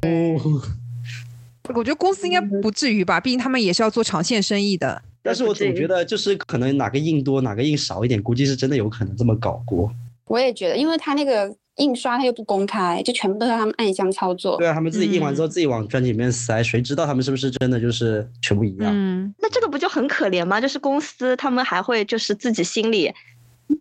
[1.75, 5.03] 我觉得公司应该不至于吧，毕竟他们也是要做长线生意的。
[5.23, 9.93] 但是我总觉得就是可能哪个印多，哪个印少一点，估计是真的有可能这么搞过。
[10.27, 14.57] 我也觉得，因为他那个印刷他又不公开，就全部都是他们暗箱操作。
[14.59, 18.93] 对啊，他们自己印完之后自己往专辑里面塞，谁知道他们是不是真的就是全部一样？
[18.95, 20.61] 嗯，那这个不就很可怜吗？
[20.61, 23.13] 就是公司他们还会就是自己心里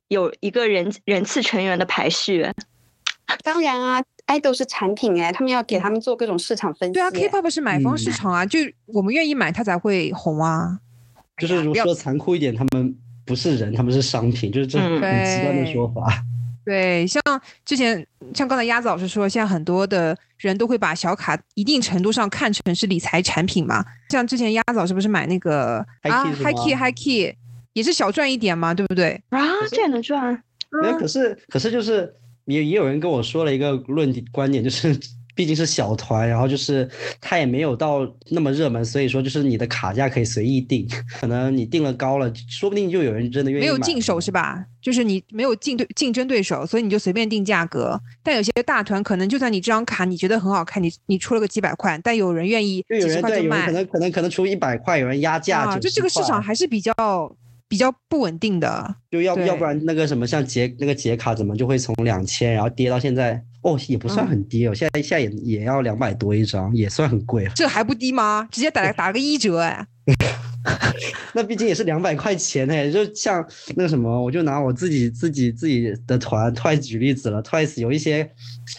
[0.07, 2.45] 有一个人人气成员的排序。
[3.43, 6.93] 当然啊，爱豆是产品哎，他们要给他们做各种市场分析。
[6.93, 10.79] 对啊，K-pop 是买方市场啊，就我们愿意买，它才会红啊。
[11.39, 16.23] 就是如果说残酷一点，他们不是人，他们是商品，就是这很极端的说法。
[16.65, 17.21] 对，像
[17.65, 23.83] 之前像刚才鸭子老师说，现在很多的人都会把小卡一定程度上看成是理财产品嘛。
[24.09, 27.33] 像之前鸭子老师不是买那个啊，Hi Key Hi Key，
[27.73, 29.19] 也是小赚一点嘛，对不对？
[29.29, 29.39] 啊，
[29.71, 30.43] 这也能赚？
[30.81, 32.13] 没有，可是可是就是
[32.45, 34.95] 也也有人跟我说了一个论点观点，就是。
[35.35, 36.89] 毕竟是小团，然后就是
[37.21, 40.87] 它也没有到那么热门，所以说就是你的卡价可以随意定，
[41.19, 43.63] 可能你定了高了，说不定就有人真的愿意。
[43.63, 44.65] 没有竞手是吧？
[44.81, 47.99] 就是你没有竞对竞争对手，所以你就随便定价格。
[48.21, 53.65] 但有些大团可能就算你这张卡你觉得很好看，你你出了个几百块，但有人愿意几十块就卖。
[53.65, 56.93] 可能可能可能出一百块，有人压价啊，就这个市场还是比较。
[57.69, 67.51] 比较不稳定的，就要要不然那个什么像杰那个杰卡怎么就会从两千然后跌到现在哦也不算很低哦，现在现在也也要两百多一张，也算很贵了。
[67.55, 68.47] 这还不低吗？
[68.51, 69.85] 直接打打个一折哎。
[71.33, 73.45] 那毕竟也是两百块钱呢，就像
[73.75, 77.41] 那个什么，我就拿我自己自己自己的团 Twice 举例子了。
[77.43, 78.29] Twice 有一些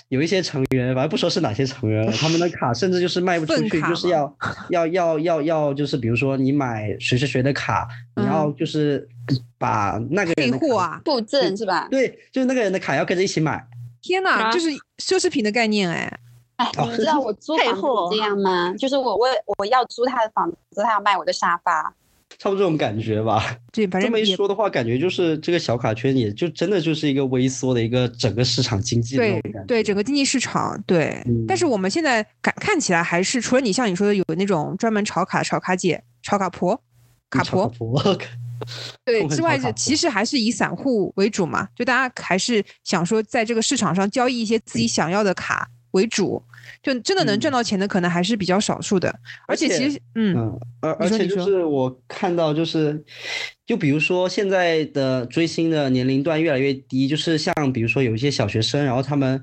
[0.09, 4.37] 有一些成员，反正不说是哪些成员了，他们的卡甚至就是卖不出 去，就是要
[4.71, 9.09] 要要要要，就是比如说你买谁谁谁的卡，你要就是
[9.57, 11.87] 把那个人的货啊附赠是吧？
[11.91, 13.65] 对，就是那个人的卡要跟着一起买。
[14.03, 16.19] 天哪，就是奢侈品的概念哎。
[16.57, 18.75] 哎，你知道我租 房子这样吗？
[18.75, 21.83] 就是我为我要租他的房子，他要卖我的沙发，
[22.39, 23.57] 差不多这种感觉吧。
[23.73, 29.17] 对，反正这么一说的话，感觉就是这个小卡圈，也就真的就是一个微缩的一个整个市场经济。
[29.17, 31.23] 对对，整个经济市场对。
[31.49, 36.79] 但是我们现在看看起来还是除了你像你说的有那种专门炒卡、炒卡姐、炒卡婆、
[37.31, 37.73] 卡婆，
[39.05, 41.69] 对之外，其实还是以散户为主嘛。
[41.75, 46.43] 就大家还是想说，在这个市场上交易一些自己想要的卡为主。
[46.83, 49.15] 就真的能赚到钱的，可能还是比较少数的。
[49.49, 53.03] 而且其实，嗯，而而且就是我看到，就是
[53.67, 59.43] 就比如说现在的追星的年龄段越来越低，就是像比如说有一些小学生，然后他们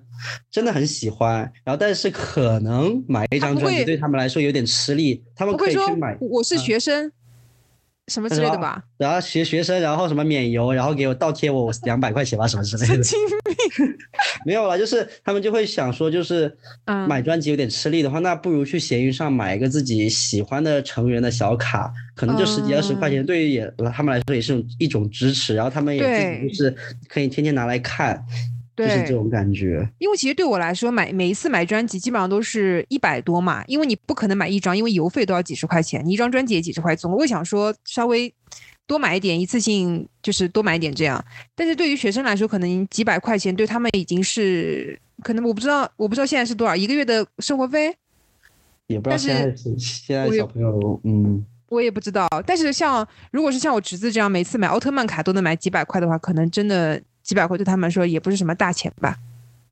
[0.49, 6.17] 真的很喜欢，然后但是可能买一张专辑对他们来说有点吃力，他们可以去买。
[6.21, 7.11] 我是学生。
[8.07, 13.03] 什么之类的吧，然后学学生，然后什么免邮，然后给我倒贴我 两百块钱吧，什么之类的。
[14.45, 16.55] 没有了，就是他们就会想说，就是
[17.07, 26.75] 买专辑有点吃力的话，那不如去闲鱼上买一个自己喜欢的成员的小卡，可能就十几二十块钱，对于也他们来说也是一种支持，然后他们也自己就是
[27.09, 28.23] 可以天天拿来看。
[28.77, 38.31] 就是这种感觉，因为其实对我来说，买每一次买专辑基本上都是一百多嘛，因为你不可能买一张，因为邮费都要几十块钱，你一张专辑也几十块，总会想说稍微
[38.85, 41.23] 多买一点，一次性就是多买一点这样。
[41.55, 47.95] 但是对于学生来说，可能几百块钱对他们已经是可能我不知道，我不知道现在是多少一个月的生活费，
[48.85, 52.27] 也不知道现在现在小朋友嗯，我也不知道。
[52.45, 57.01] 但是像如果是像我侄子这样，每次买奥特曼卡都能买几百块的话，可能真的。
[57.27, 59.17] 几百块对他们来说也不是什么大钱吧？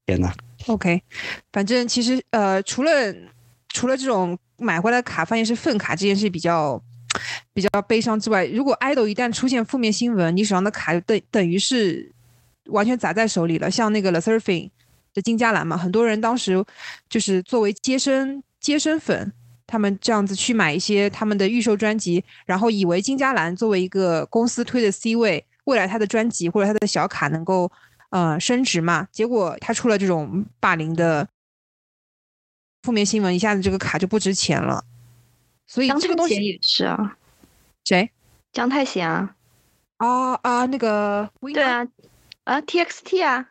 [0.05, 0.29] 天呐
[0.67, 1.01] o k
[1.53, 2.91] 反正其实呃，除了
[3.69, 6.79] 除了这种买回来卡发现是粪卡这件事比较
[7.53, 12.11] 比较悲伤之外，如果 idol 一旦出现负面新闻，你手上的卡就等等于是
[12.65, 13.71] 完全砸在手里了。
[13.71, 14.69] 像那个 The Surfing
[15.13, 16.61] 的金加兰嘛，很多人当时
[17.07, 19.31] 就是作为接生接生粉，
[19.65, 25.45] 他们这样子去买一些他们的预售专辑，然后以为金加兰作为一个公司推的 C 位。
[25.65, 27.71] 未来他的专辑或者他的小卡能够
[28.09, 29.07] 呃升值嘛？
[29.11, 31.27] 结果他出了这种霸凌的
[32.83, 34.83] 负面新闻，一下子这个卡就不值钱了。
[35.67, 37.17] 所以这个东西也是啊。
[37.83, 38.09] 谁？
[38.51, 39.35] 姜太贤啊？
[39.97, 41.85] 啊啊，那个对啊
[42.43, 43.47] 啊，TXT 啊，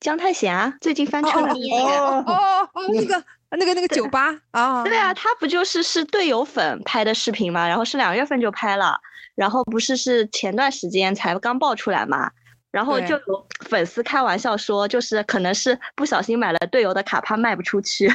[0.00, 1.52] 姜太贤啊，最近翻车了。
[1.52, 4.82] 哦哦哦， 那个那个那个酒吧啊。
[4.84, 7.68] 对啊，他不就是是队友粉拍的视频嘛？
[7.68, 9.00] 然后是两月份就拍了。
[9.34, 12.30] 然后不是是前段时间才刚爆出来嘛？
[12.70, 18.08] 然后就有粉丝开玩笑说，就是可能是不小心买了队友的卡，怕卖不出去。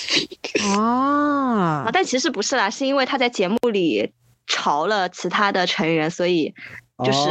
[0.74, 4.10] 啊，但其实不是啦，是因为他在节目里
[4.46, 6.54] 嘲了其他的成员，所以
[7.04, 7.28] 就是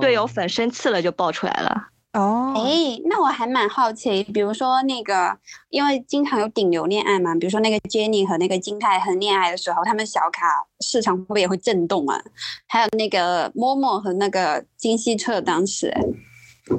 [0.00, 1.88] 队友粉生气了就爆出来了。
[2.12, 5.38] 哦，哎，那我还蛮好奇，比如说那个，
[5.70, 10.46] 因为经常有顶流恋爱嘛，比如说那个 Jenny 和那个金泰亨恋爱的时候，他们小卡
[10.80, 12.22] 市场会不会也会震动啊？
[12.66, 15.90] 还有那个 Momo 和那个金希澈当时，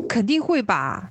[0.08, 1.10] 肯定会吧。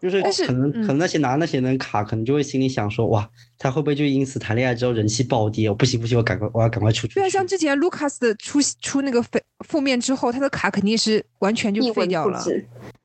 [0.00, 5.68] 就是可能可能那些拿那些人卡，可能就会心里想说，哇，他会不会就因此谈恋爱之后人气暴跌？
[5.68, 7.14] 我不行不行，我赶快我要赶快出去。
[7.14, 9.28] 对啊，像之前 Lucas 的出出那个负
[9.66, 12.42] 负面之后，他的卡肯定是完全就废掉了，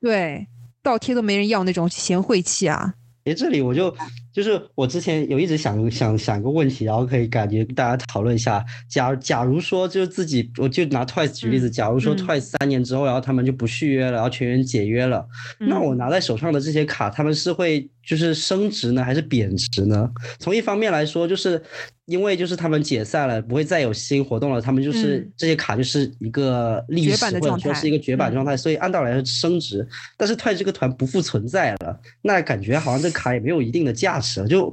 [0.00, 0.46] 对，
[0.82, 2.94] 倒贴都没人要那种嫌晦气啊。
[3.24, 3.94] 哎，这里我就
[4.36, 8.62] 就是我之前有一直想想想个问题，然后可以感觉大家讨论一下。
[8.86, 15.26] 假假如说就是自己，我就拿 Twice 举例子，假如说 Twice 三年之后，然后他们就不续约了，然后全员解约了，
[15.58, 20.10] 那我拿在手上的这些卡，他们是会就是升值呢，还是贬值呢？
[20.38, 21.62] 从一方面来说，就是。
[22.06, 29.84] 因为就是他们解散了，不会再有新活动了，他们就是这些卡就是一个历史或者说是一个绝版状态，所以按道理来说升值。
[30.16, 34.72] 但是 Twice 这个团不复存在了，那感觉好像这卡也没有一定的价值了，就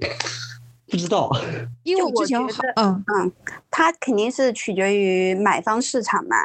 [0.89, 1.29] 不知道。
[1.83, 2.39] 因为我之前
[2.75, 3.31] 嗯嗯，
[3.71, 6.35] 它肯定是取决于买方市场嘛。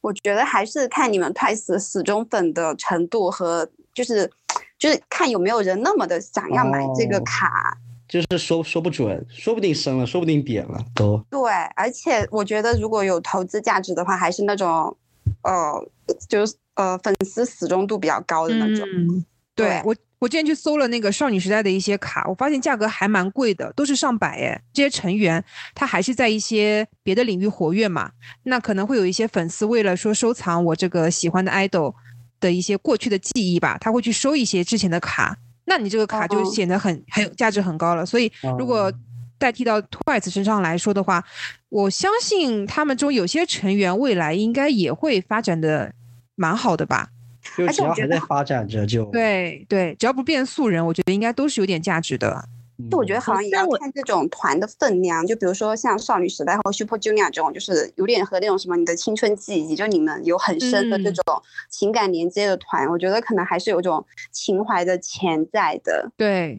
[0.00, 4.30] 我觉得还是看你们 Twice 死忠粉的程度和就是
[4.78, 7.76] 就是看有没有人那么的想要买这个卡。
[8.08, 11.22] 就是说说不准，说不定升了，说不定贬了都。
[11.28, 14.96] 对，而且我觉得如果有投资价值的话，还是那种，
[15.42, 15.86] 呃，
[16.26, 18.88] 就是呃粉丝死忠度比较高的那种。
[18.88, 19.22] 嗯，
[19.54, 24.60] 对我我之前去搜了那个少女时代的一些卡，我发现价格还蛮贵的，都是上百哎。
[24.72, 25.42] 这些成员
[25.74, 28.10] 他还是在一些别的领域活跃嘛，
[28.42, 31.94] 那可能会有一些粉丝为了说收藏我这个喜欢的 idol
[32.40, 35.36] 的一些过去的记忆吧，他会去收一些之前的卡。
[35.66, 38.92] 那你这个卡就显得很很有价值很高了，所以如果
[39.38, 41.24] 代替到 Twice 身上来说的话，
[41.68, 45.92] 我相信他们中有些成员未来应该也会发展的
[46.34, 47.10] 蛮好的吧。
[47.56, 52.44] 就只要还在发展着，就对对，只要不变素人，我觉得应该都是有点价值的。
[52.92, 66.08] 就我觉得好像也要看这种团的分量，就比如说像少女时代和 Super Junior 这种，就是有点和那种什么你的青春记忆，就你们有很深的这种情感连接的团，我觉得可能还是有种情怀的潜在的。
[66.16, 66.56] 对，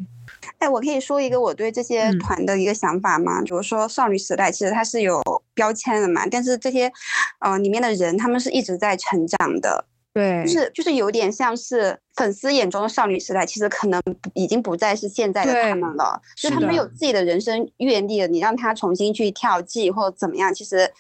[0.58, 3.41] 哎，我可以说一个我对这些团的一个想法吗？
[3.41, 5.23] 比如说少女时代，其实它是有
[5.54, 6.91] 标签的嘛，但是这些
[7.39, 9.86] 呃里面的人，他们是一直在成长的。
[10.12, 14.02] 对，就是就是有点像是粉丝眼中的少女时代，其实可能
[14.34, 16.19] 已经不再是现在的他们了。
[16.36, 20.91] 就他们有自己的人生阅历了，你让他重新去跳季或者怎么样，其实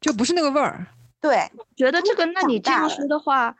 [0.00, 0.84] 就不是那个味儿。
[1.20, 3.54] 对，觉得这个，那你这样说的话，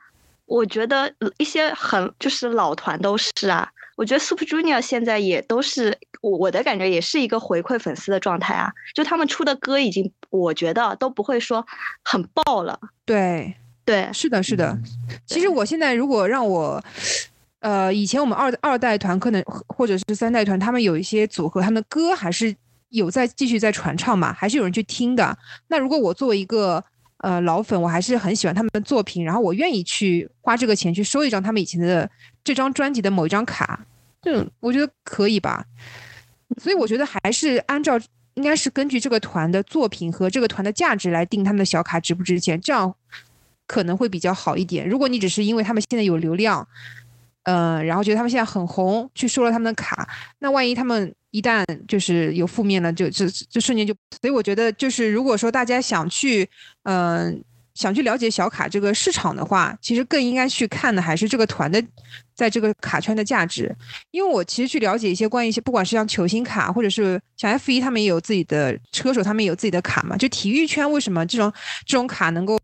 [0.45, 3.69] 我觉得一些很就是老团都是啊。
[3.95, 8.71] 我觉得 Super Junior 现在也都是我我的感觉，也是一个回馈粉丝的状态啊。
[8.93, 11.65] 就他们出的歌已经，我觉得都不会说
[12.03, 12.77] 很爆了。
[13.05, 13.55] 对。
[13.87, 14.77] 对，是的，是的。
[15.25, 16.83] 其实我现在如果让我，
[17.61, 22.53] 呃，以前我们二二代团可能或者是三代团，他们有一些组合，他们的歌还是
[22.89, 25.37] 有在继续在传唱嘛，还是有人去听的。
[25.69, 26.83] 那如果我作为一个
[27.19, 32.09] 呃老粉，我还是很喜欢他们的作品，然后我愿意去花这个钱去收一张他们以前的
[32.43, 33.79] 这张专辑的某一张卡，
[34.21, 35.65] 这我觉得可以吧。
[36.61, 37.97] 所以我觉得还是按照
[38.33, 42.93] 应该是根据这个团的作品和这个团的价值来定他们的小卡值不值钱，这样。
[43.67, 44.87] 可能会比较好一点。
[44.87, 46.67] 如果你只是因为他们现在有流量，
[47.43, 50.07] 嗯，然后觉得他们现在很红，去收了他们的卡，
[50.39, 53.93] 那万一他们一旦就是有负面了，就就就瞬间就。
[54.21, 56.49] 所以我觉得，就是如果说大家想去，
[56.83, 57.41] 嗯，
[57.73, 61.81] 想去了解小卡这个市场的话，其实更应该去看的还是这个团的
[62.35, 63.73] 在这个卡圈的价值。
[64.11, 70.17] 因为我其实去了解一些关于一些，不管是像球星卡，或者是像 F 一，他们也有自己的车手，他们也有自己的卡嘛。
[70.17, 71.53] 就体育圈为什么这种
[71.85, 72.57] 这种卡能够？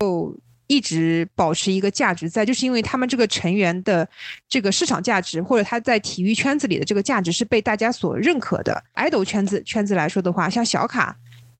[0.66, 4.08] 一直保持一个价值在，就是因为他们这个成员的
[4.48, 8.82] 这个市场价值，或者他在体育圈子里的这个价值是被大家所认可的。
[8.94, 11.14] idol 圈子圈子来说的话，像小卡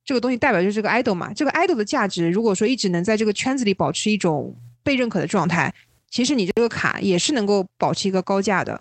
[0.04, 5.74] 这个东西代表就是这个 idol 嘛，这个 idol 的价值，如果说一直能在这个圈子里保持一种被认可的状态，
[6.10, 8.80] 其实你这个卡也是能够保持一个高价的。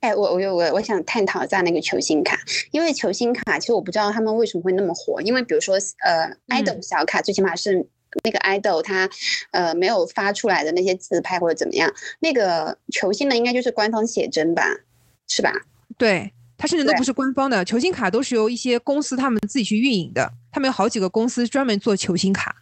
[0.00, 2.38] 哎，我我我我想探讨一下那个球星卡，
[2.72, 7.86] 因为球星卡其实我不知道他们为什么会那么火，因为比如说呃 idol 小卡最起码是。
[8.24, 9.08] 那个 idol 他，
[9.50, 14.64] 呃，没有发出来的那些自拍或者怎么样，那个球星的应该就是官方写真吧，
[15.28, 15.52] 是吧？
[15.96, 22.56] 对，他甚至都不是官方的，球星卡都是由一些公司他们自己去运营的，他们有好几个公司专门做球星卡。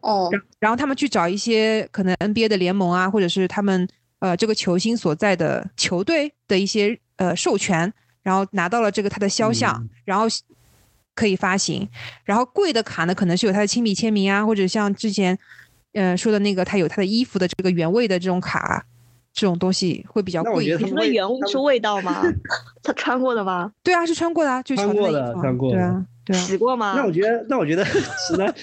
[0.00, 3.86] 哦，然后他们去找一些可能 NBA 的联盟啊，或者是他们
[4.20, 7.92] 呃这个球星所在的球队的一些呃授权，
[8.22, 10.26] 然后拿到了这个他的肖像，嗯然后
[11.16, 11.88] 可以发行。
[12.22, 15.36] 然后贵的卡呢，可能是有他的亲笔签名啊，或者像之前
[15.94, 18.86] 呃说的那个，他有他的衣服的这个原味的这种卡，
[19.36, 20.90] 这种东西会比较那我觉得贵一点。
[20.90, 22.22] 你说的原物是味道吗？
[22.82, 23.70] 他穿过的吗？
[23.82, 26.40] 对啊，是穿过的啊，就是穿过的穿过对啊，对啊。
[26.40, 26.94] 洗过吗？
[26.96, 28.54] 那我觉得，那我觉得直男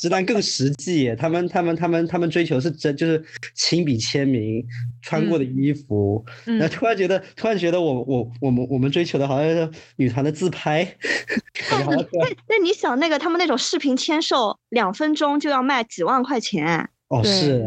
[0.00, 3.22] 直男更实际，他们他们他们他们追求是真就是
[3.54, 4.64] 亲笔签名，
[5.02, 10.84] 穿过的衣服，嗯然后突然觉得突然觉得我我我们我们追求的好像是女团的自拍，
[11.70, 17.62] 感觉好像突然那你想那个他们那种视频签售，两分钟就要卖几万块钱，哦是，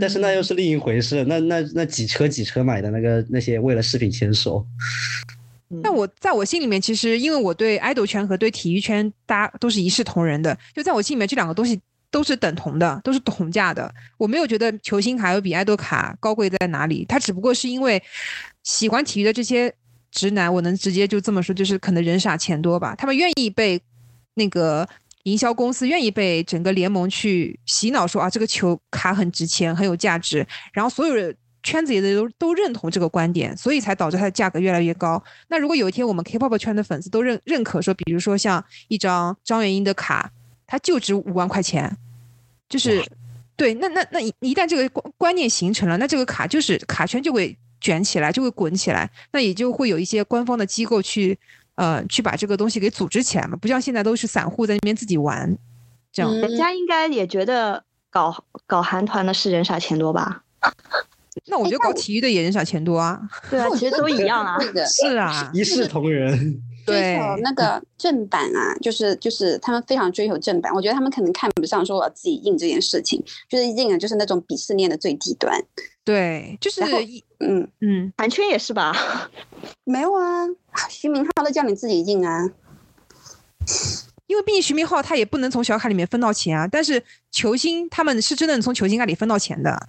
[0.00, 4.66] 但是那又嗯是另一回事，那那那几车几车买的那个那些为了饰品牵手，
[5.68, 11.80] 那我在我心里面，其实因为我对爱豆圈和对体育圈，大家都是一视同仁的，就在我心里面，这两个东西
[12.10, 13.94] 都是等同的，都是同价的。
[14.16, 18.02] 我没有觉得球星卡有比爱豆卡高贵在哪里，它只不过是因为
[18.64, 19.72] 喜欢体育的这些
[20.10, 23.80] 直男，我能直接就这么说，就是可能人傻钱多吧，他们愿意被
[24.34, 24.88] 那个。
[25.28, 35.22] 营销公司愿意被整个联盟去洗脑说啊，这个球卡很值钱，很有价值，然后所有人圈子里的都都认同这个观点，所以才导致它的价格越来越高。
[35.48, 40.30] 那如果有一天我们 K-pop 圈的粉丝都认认可说，比如说像一张张元英的卡，
[40.66, 41.94] 它就值五万块钱，
[42.68, 43.04] 就是
[43.56, 51.36] 对，那那那一一旦这个观观念形成了，那这个卡就是卡圈就会卷起来，就会滚起来，那也就会有一些官方的机构去
[51.78, 55.56] 呃去把这个东西给组织起来嘛，不像现在都是散户在那边自己玩，
[56.12, 56.28] 这样。
[56.30, 60.42] 嗯人家应该也觉得搞搞韩团的是人傻钱多吧？
[61.46, 64.58] 那我觉得搞体育的也人傻钱多啊，对啊，其实都一样啊。
[64.90, 66.60] 是啊， 一视同仁。
[66.88, 75.62] 追对求那个正版啊，就是就是他们非常追求正版，我觉得他们可能看不上说我自己印这件事情，就是印的就是那种鄙视链的最低端。
[76.04, 76.80] 对，就是
[77.40, 78.94] 嗯，嗯，韩圈也是吧？
[79.84, 80.46] 没有啊，
[80.88, 82.50] 徐明浩都叫你自己印啊。
[84.26, 89.88] 因为毕竟徐明浩他也不能从小卡里面分到钱啊，但是球星他们是真的能从球星卡里分到钱的。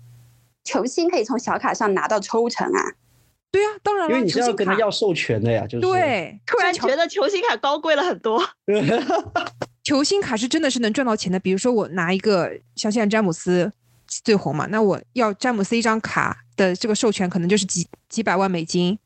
[0.63, 2.93] 球星可以从小卡上拿到抽成啊，
[3.51, 5.81] 对啊，当然了，因为你是要跟他要授权的呀，就是。
[5.81, 8.43] 对，突然觉得球星卡高贵了很多。
[9.83, 11.39] 球星卡是真的是能赚到钱的。
[11.39, 13.71] 比如说我拿一个像现在詹姆斯
[14.23, 18.99] 最红嘛，那我要詹姆斯一张卡的这个授权可能就是几几百万美金，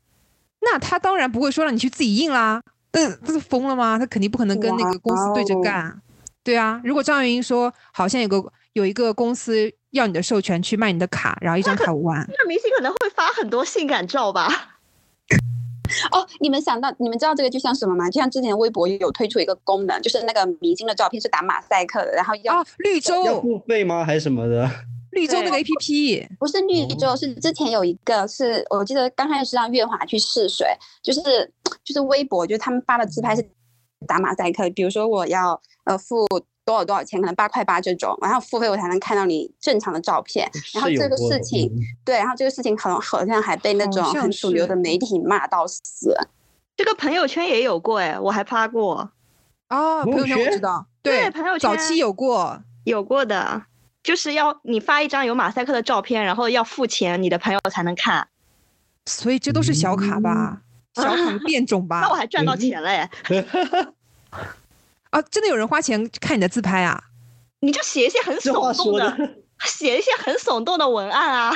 [0.60, 2.60] 那他当然不会说让你去自己印啦，
[2.92, 3.98] 那这是疯了吗？
[3.98, 6.02] 他肯定不可能跟那个公司对着干。
[6.42, 14.48] 对啊，如果张元英说好像有个有一个公司要你的授权去卖你的卡，然后一张卡五万，那明星可能会发很多性感照吧？
[16.10, 18.10] 哦，你们想到，你们知道这个就像什么吗？
[18.10, 24.04] 就像之前微博有推出一个功能，就是那个明星的照片是打马赛克的，然后要、啊，绿要洲，付费吗？
[24.04, 24.68] 还是什么的？
[25.12, 30.66] 绿洲那个 A P P，不是绿洲，是之前有一个是我记得刚开始是让月华去试水，
[31.04, 31.20] 就是
[31.84, 33.48] 就是微博，就是他们发的自拍是
[34.08, 36.26] 打马赛克，比如说我要呃付
[36.64, 46.16] 多少多少钱，可能八块八这种，然后付费我才能看到你正常的照片，然后这个事情嗯对，然后这个事情好像好像还被那种很主流的媒体骂到死。
[46.76, 49.10] 这个朋友圈也有过哎，我还发过，
[49.68, 53.62] 哦，朋友圈我知道，对朋友圈早期有过，有过的，
[54.02, 58.26] 就是要你发一张有马赛克的照片，然后要付钱，你的朋友才能看。
[59.06, 60.62] 所以这都是小卡吧，
[60.94, 62.14] 小卡变种吧 那我？
[62.14, 63.10] 还赚到钱了哎！
[65.14, 67.00] 啊，真的有人花钱看你的自拍啊？
[67.60, 69.30] 你就写一些很耸动的的，
[69.64, 71.52] 写一些很耸动的文案啊，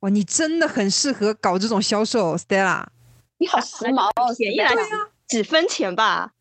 [0.00, 2.84] 哇，你真的很适合搞这种销售，Stella。
[3.38, 4.82] 你好时髦哦，便宜来对
[5.28, 6.32] 几分钱吧。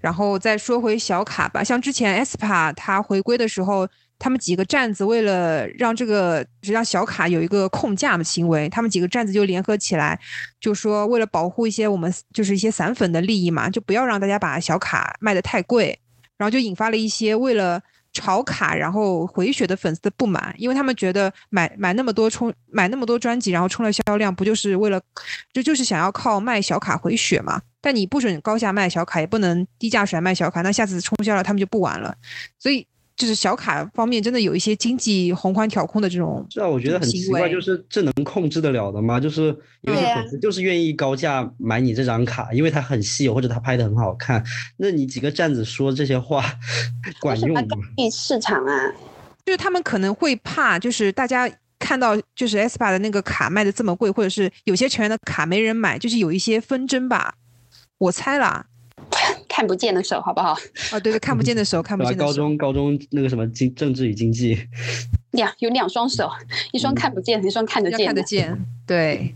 [0.00, 3.88] 然后再说回小卡吧，像之前 aespa 它回归的时候，
[4.18, 10.18] 他们几个站子为了让这个就是让小卡有一个控价的行为，他们几个站子就联合起来，
[10.60, 15.98] 就说为了保护一些我们就是一些散粉的利益嘛，就不要让大家把小卡卖的太贵，
[16.36, 17.80] 然后就引发了一些为了
[18.12, 24.98] 炒卡然后回血的粉丝的不满，因为他们觉得买买那么多冲买那么多专辑，然后冲了销量，不就是为了
[25.52, 27.60] 这就是想要靠卖小卡回血嘛？
[27.82, 32.16] 但你不准高价卖小卡，也不能低价甩卖小卡，那下次冲销了他们就不玩了。
[32.58, 32.86] 所以
[33.16, 39.18] 就是小卡方面真的有一些经济宏观调控的这种是啊，我觉得很奇怪，就是这能控制得了的吗？
[39.18, 39.44] 就是
[39.80, 44.44] 有些粉丝就是愿意高价买你这张卡，因为它很稀有或者它拍的很好看。
[44.76, 46.44] 那你几个站子说这些话
[47.18, 47.62] 管用吗？
[47.62, 48.92] 干预市场啊，
[49.46, 57.34] 就是他们可能会怕，就是大家看到就是 aespa 的那个卡卖的这么贵，或者是有些成员的卡没人买，就是有一些纷争吧。
[57.96, 58.66] 我猜啦，
[59.56, 60.52] 看不见的手，好不好？
[60.92, 62.26] 啊，对对，看不见的手， 看不见的手。
[62.26, 64.54] 高中高中那个什么经政治与经济，
[65.30, 66.30] 两有两双手，
[66.72, 68.04] 一双看不见，一双看得见。
[68.04, 68.54] 看得见，
[68.86, 69.34] 对。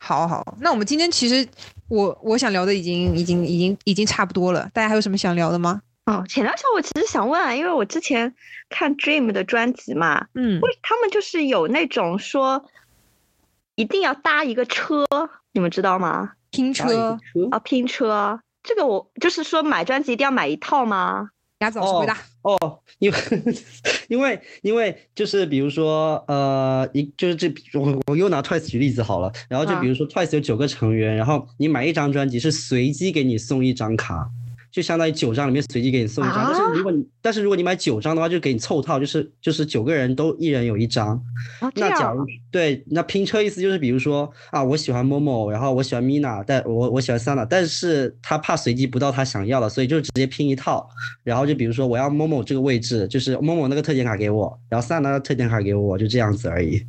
[0.00, 1.46] 好好，那我们今天其实
[1.86, 5.82] 我我想聊的已经已经已经已经差不多了，大家还有什么想聊的吗？
[6.06, 8.34] 哦，浅聊小我其实想问啊，因为我之前
[8.70, 12.64] 看 Dream 的专辑嘛，嗯，为他们就是有那种说
[13.76, 15.06] 一定要搭一个车，
[15.52, 16.32] 你们知道吗？
[16.52, 17.18] 拼车
[17.50, 21.30] 啊，拼车，这个我就是说买专辑一定要买一套吗？
[21.58, 23.18] 鸭子老师回答哦，因为
[24.08, 27.48] 因为因为就是比如说呃，一就是这
[27.78, 34.28] 我我又拿 Twice 举例子好了，然后就比如说 Twice 有九个成员，然后你买一张专辑是随机给你送一张卡。
[34.72, 41.22] 就相当于九张里面随机给你送一张，但是如果你但是如果你买九张的话，就给你凑套，就是就是九个人都一人有一张。
[41.74, 50.88] 那假如对，那拼车意思就是比如说啊，我喜欢 Momo，然后我喜欢 Mina，但我我喜欢 Sana，但是他怕随机不到他想要的，所以就直接拼一套。
[51.22, 56.82] 然后就比如说我要 Momo 这个位置，就是 Momo 那个特点卡给我，然后 Sana 的特点卡给我，就这样子而已。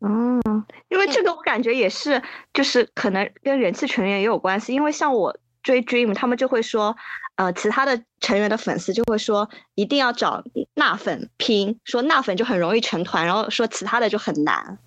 [0.00, 0.40] 哦，
[0.88, 2.20] 因为这个我感觉也是，
[2.52, 5.38] 就是可能跟人气成员也有关系，因为像我。
[5.62, 6.96] 追 Dream，他们就会说，
[7.36, 10.42] 呃，其他的成员的粉丝就会说，一定要找
[10.74, 14.78] 那粉拼，说那粉就很容易成团，然后说其他的就很难。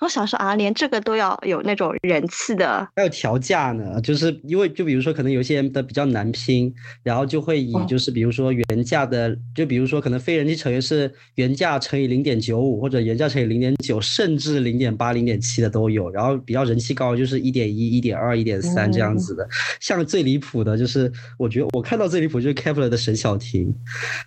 [0.00, 6.72] 我想说啊，连这个都要有那种人气的，还有调价呢，就是因为就比如说可能有些人的比较难拼，
[7.02, 16.08] 然后就会以就是比如说原价的，就比如说可能非人气成员是原价乘以零点九五，或者原价乘以零点九，甚至零点八、零点七的都有。
[16.10, 19.48] 然后比较人气高就是一点一、一点二、一点三这样子的。
[19.80, 23.74] 像最离谱的就是，我觉得我看到最离谱就是 Kepler 的沈小婷，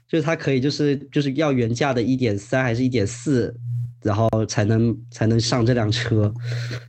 [0.08, 3.56] 就是他可以就是就是要原价的一点三还是一点四。
[4.02, 6.34] 然后才能才能上这辆车，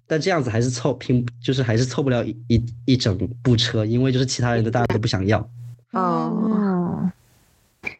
[0.06, 5.38] 但这样子还是凑拼，就是还是凑不了一一一整部车，因为就是其他人的大家都不想要。
[5.92, 6.61] 哦。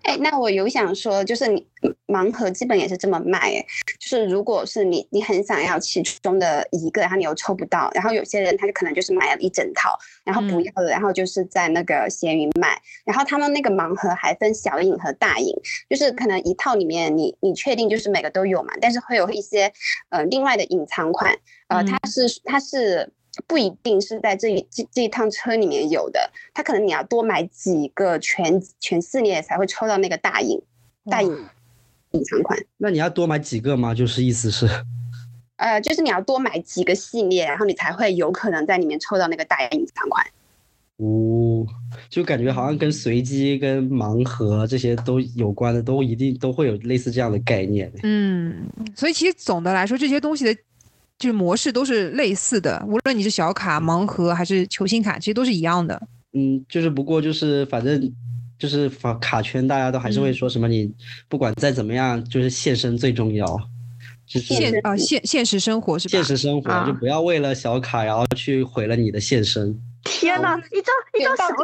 [0.03, 1.67] 哎，那我有想说，就是你
[2.07, 3.67] 盲盒基本也是这么卖，哎，
[3.99, 15.55] 就是如果是你你很想要其中的一个，然后你又抽不到，然后有些人他就可能就是买了一整套，然后不要了，然后就是在那个闲鱼卖，然后他们那个盲盒还分小影和大影，
[15.89, 19.73] 就是可能一套里面你你确定就是每个都有嘛，但是会有一些
[20.11, 21.37] 呃另外的隐藏款，
[21.69, 23.13] 呃，它是它是。
[23.47, 30.61] 不一定是在这一这这一趟车里面有的，他可能你要多买几个全全系列才会抽到那个大影
[31.07, 31.47] 大影
[32.11, 32.59] 隐藏款。
[32.77, 33.95] 那你要多买几个吗？
[33.95, 34.69] 就是意思是，
[35.57, 40.27] 呃，就是你要多买几个系列，然后你才会有可能在里面抽到那个大隐藏款。
[40.99, 41.67] 哦，
[42.11, 47.91] 就感觉好像跟随机、跟盲盒这些都有关的，都一定都会有类似这样的概念。
[48.03, 50.55] 嗯，所以其实总的来说，这些东西的。
[51.23, 56.03] 就是模式都是类似的，无论你是小卡、盲盒还是球星卡，其实都是一样的。
[56.33, 58.13] 嗯，就是不过就是反正
[58.59, 60.93] 就是卡卡圈，大家都还是会说什么，你
[61.29, 63.47] 不管再怎么样，就是现身最重要。
[64.33, 66.13] 就是现啊现现实生活是吧？
[66.13, 69.79] 现实生活就不要为了小卡，然后去毁了你的现身。
[70.05, 71.55] 天哪，一张一张小卡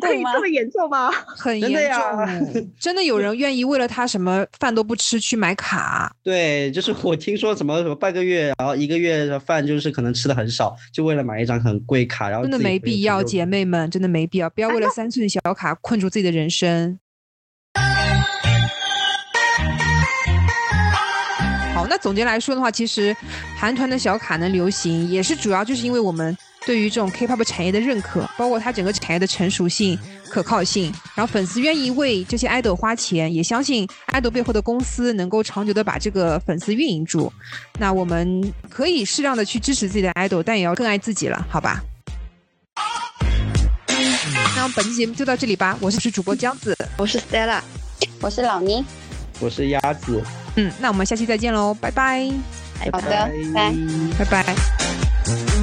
[0.00, 1.08] 可以这么严重吗？
[1.10, 6.10] 很 严重， 真的有人愿意为了他什么饭都不吃去买卡？
[6.24, 16.98] 对，就是我听说什么什么半个月，然后一个月的饭就是可能吃的很少，就为了买一张很贵卡，然后真的没必要，姐妹们真的没必要，不要为了三寸小卡困住自己的人生。
[21.86, 23.16] 好，那总结来说的话，其实
[23.56, 26.36] 韩团的小卡能流行，也是主要就是因为我们。
[26.66, 29.96] 对于这种 K-pop 产业的认可，包括它整个产业的成熟性、
[30.28, 37.32] 可靠性，然后粉丝愿意为这些 idol 花钱，也相信 idol 背后的公司能够长久的把这个粉丝运营住。
[37.78, 41.80] 那我们可以适量的去支持自己的 idol，但也要更爱自己了，好吧？
[44.56, 45.78] 那我们本期节目就到这里吧。
[45.80, 47.60] 我是主播江子，我是 Stella，
[48.20, 48.84] 我是老倪，
[49.38, 50.20] 我是鸭子。
[50.56, 52.28] 嗯，那我们下期再见喽，拜拜。
[52.92, 53.72] 好的，拜
[54.18, 55.55] 拜拜。